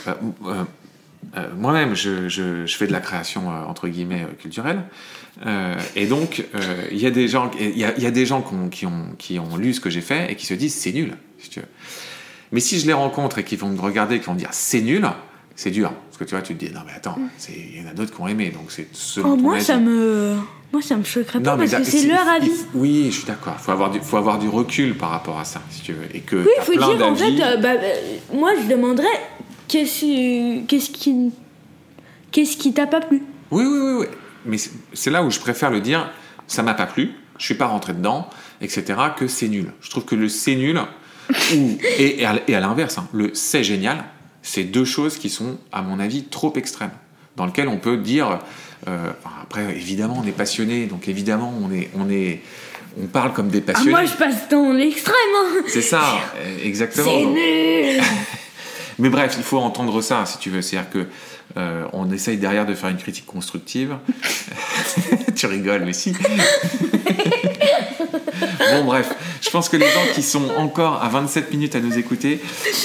euh, 0.07 0.13
euh, 1.37 1.47
moi-même, 1.55 1.95
je, 1.95 2.65
fais 2.67 2.87
de 2.87 2.91
la 2.91 3.01
création 3.01 3.47
entre 3.47 3.87
guillemets 3.87 4.25
culturelle. 4.39 4.81
Et 5.95 6.07
donc, 6.07 6.43
il 6.91 6.97
y 6.97 7.05
a 7.05 7.11
des 7.11 7.27
gens, 7.27 7.51
il 7.59 7.77
y 7.77 7.83
a, 7.83 8.11
des 8.11 8.25
gens 8.25 8.41
qui 8.71 8.87
ont, 8.87 9.15
qui, 9.17 9.39
ont, 9.39 9.57
lu 9.57 9.73
ce 9.75 9.79
que 9.79 9.91
j'ai 9.91 10.01
fait 10.01 10.31
et 10.31 10.35
qui 10.35 10.47
se 10.47 10.55
disent 10.55 10.73
c'est 10.73 10.91
nul. 10.91 11.15
Si 11.37 11.49
tu 11.49 11.59
veux. 11.59 11.67
Mais 12.51 12.59
si 12.61 12.79
je 12.79 12.87
les 12.87 12.93
rencontre 12.93 13.37
et 13.37 13.43
qu'ils 13.43 13.59
vont 13.59 13.69
me 13.69 13.79
regarder 13.79 14.15
et 14.15 14.19
qui 14.19 14.25
vont 14.25 14.33
me 14.33 14.39
dire 14.39 14.49
c'est 14.51 14.81
nul, 14.81 15.07
c'est 15.59 15.71
dur. 15.71 15.91
Parce 15.91 16.17
que 16.17 16.23
tu 16.23 16.31
vois, 16.35 16.41
tu 16.41 16.55
te 16.55 16.63
dis 16.65 16.71
non 16.73 16.79
mais 16.85 16.93
attends, 16.95 17.17
c'est- 17.37 17.51
il 17.51 17.81
y 17.81 17.85
en 17.85 17.89
a 17.89 17.93
d'autres 17.93 18.15
qui 18.15 18.21
ont 18.21 18.27
aimé, 18.29 18.49
donc 18.49 18.71
c'est 18.71 18.87
selon 18.93 19.33
Oh, 19.33 19.35
ton 19.35 19.41
moi, 19.41 19.55
avis. 19.55 19.65
ça 19.65 19.77
me. 19.77 20.35
Moi, 20.71 20.81
ça 20.83 20.95
me 20.95 21.03
choquerait 21.03 21.41
pas 21.41 21.51
Non, 21.51 21.57
parce 21.57 21.73
que 21.75 21.83
c'est 21.83 22.07
leur 22.07 22.27
avis. 22.29 22.51
Oui, 22.75 23.07
je 23.11 23.17
suis 23.17 23.25
d'accord. 23.25 23.55
Il 23.59 23.63
faut 23.63 23.71
avoir, 23.71 23.89
du, 23.89 23.99
faut 23.99 24.17
avoir 24.17 24.37
du 24.39 24.47
recul 24.47 24.95
par 24.95 25.09
rapport 25.09 25.37
à 25.39 25.43
ça, 25.43 25.61
si 25.71 25.81
tu 25.81 25.93
veux. 25.93 26.05
Et 26.15 26.19
que 26.21 26.35
Oui, 26.37 26.47
il 26.57 26.63
faut 26.63 26.71
plein 26.73 26.95
dire, 26.95 27.07
en 27.07 27.15
fait, 27.15 27.41
euh, 27.41 27.57
bah, 27.57 27.69
euh, 27.71 27.93
moi, 28.33 28.51
je 28.61 28.67
demanderais 28.67 29.07
qu'est-ce 29.67 30.63
qu'est-ce 30.65 30.91
qui. 30.91 31.31
Qu'est-ce 32.31 32.55
qui 32.55 32.71
t'a 32.73 32.85
pas 32.87 33.01
plu? 33.01 33.21
Oui, 33.51 33.65
oui, 33.65 33.79
oui, 33.81 33.93
oui. 34.01 34.05
Mais 34.45 34.57
c'est- 34.93 35.09
là 35.11 35.23
où 35.23 35.29
je 35.31 35.39
préfère 35.39 35.71
le 35.71 35.81
dire, 35.81 36.09
ça 36.47 36.61
m'a 36.63 36.73
pas 36.75 36.85
plu, 36.85 37.11
je 37.39 37.45
suis 37.45 37.55
pas 37.55 37.65
rentré 37.65 37.93
dedans, 37.93 38.29
etc., 38.61 38.83
que 39.17 39.27
c'est 39.27 39.47
nul. 39.49 39.73
Je 39.81 39.89
trouve 39.89 40.05
que 40.05 40.15
le 40.15 40.29
c'est 40.29 40.55
nul, 40.55 40.79
ou, 41.55 41.77
et, 41.97 42.21
et 42.21 42.25
à, 42.25 42.35
et 42.47 42.55
à 42.55 42.59
l'inverse, 42.59 42.97
hein, 42.99 43.07
le 43.11 43.31
c'est 43.33 43.63
génial, 43.63 44.05
c'est 44.41 44.63
deux 44.63 44.85
choses 44.85 45.17
qui 45.17 45.29
sont, 45.29 45.57
à 45.71 45.81
mon 45.81 45.99
avis, 45.99 46.23
trop 46.23 46.53
extrêmes. 46.55 46.91
Dans 47.35 47.45
lesquelles 47.45 47.67
on 47.67 47.77
peut 47.77 47.97
dire, 47.97 48.39
euh, 48.87 49.11
après, 49.43 49.63
évidemment, 49.75 50.21
on 50.23 50.27
est 50.27 50.31
passionné, 50.31 50.85
donc 50.85 51.07
évidemment, 51.07 51.53
on 51.61 51.71
est, 51.73 51.89
on 51.97 52.09
est, 52.09 52.41
on 53.01 53.05
parle 53.07 53.33
comme 53.33 53.49
des 53.49 53.59
Ah, 53.67 53.71
passionnés. 53.73 53.91
moi, 53.91 54.05
je 54.05 54.13
passe 54.13 54.49
dans 54.49 54.71
l'extrême. 54.73 55.15
Hein. 55.37 55.61
C'est 55.67 55.81
ça, 55.81 56.01
euh, 56.37 56.57
exactement. 56.63 57.05
C'est 57.05 57.25
nul 57.25 58.01
Mais 58.99 59.09
bref, 59.09 59.35
il 59.37 59.43
faut 59.43 59.59
entendre 59.59 60.01
ça, 60.01 60.25
si 60.25 60.37
tu 60.39 60.49
veux. 60.49 60.61
C'est-à-dire 60.61 60.89
que 60.89 61.05
euh, 61.57 61.85
on 61.93 62.11
essaye 62.11 62.37
derrière 62.37 62.65
de 62.65 62.73
faire 62.73 62.89
une 62.89 62.97
critique 62.97 63.25
constructive. 63.25 63.95
tu 65.39 65.45
rigoles, 65.45 65.83
mais 65.85 65.93
si. 66.01 66.13
bon, 68.71 68.83
bref, 68.85 69.09
je 69.41 69.49
pense 69.49 69.69
que 69.69 69.77
les 69.77 69.85
gens 69.85 70.05
qui 70.13 70.21
sont 70.21 70.49
encore 70.57 71.01
à 71.03 71.09
27 71.09 71.51
minutes 71.51 71.75
à 71.75 71.79
nous 71.79 71.97
écouter 71.97 72.41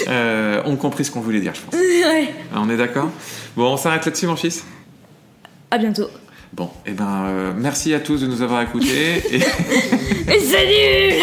euh, 0.09 0.63
ont 0.65 0.77
compris 0.77 1.05
ce 1.05 1.11
qu'on 1.11 1.21
voulait 1.21 1.41
dire, 1.41 1.53
je 1.55 1.61
pense. 1.61 1.75
Ouais. 2.05 2.29
On 2.55 2.69
est 2.69 2.77
d'accord? 2.77 3.09
Bon, 3.57 3.73
on 3.73 3.77
s'arrête 3.79 4.05
là-dessus, 4.05 4.27
mon 4.27 4.37
fils? 4.37 4.63
À 5.71 5.79
bientôt. 5.79 6.09
Bon, 6.53 6.69
eh 6.85 6.91
ben, 6.93 7.25
euh, 7.27 7.53
merci 7.57 7.95
à 7.95 8.01
tous 8.01 8.21
de 8.21 8.27
nous 8.27 8.43
avoir 8.43 8.61
écoutés 8.63 9.23
et, 9.31 9.37
Et 10.29 11.21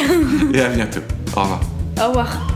nul 0.50 0.56
et 0.56 0.62
à 0.62 0.70
bientôt. 0.70 1.02
Au 1.36 1.42
revoir. 1.42 1.62
Au 2.02 2.08
revoir. 2.08 2.51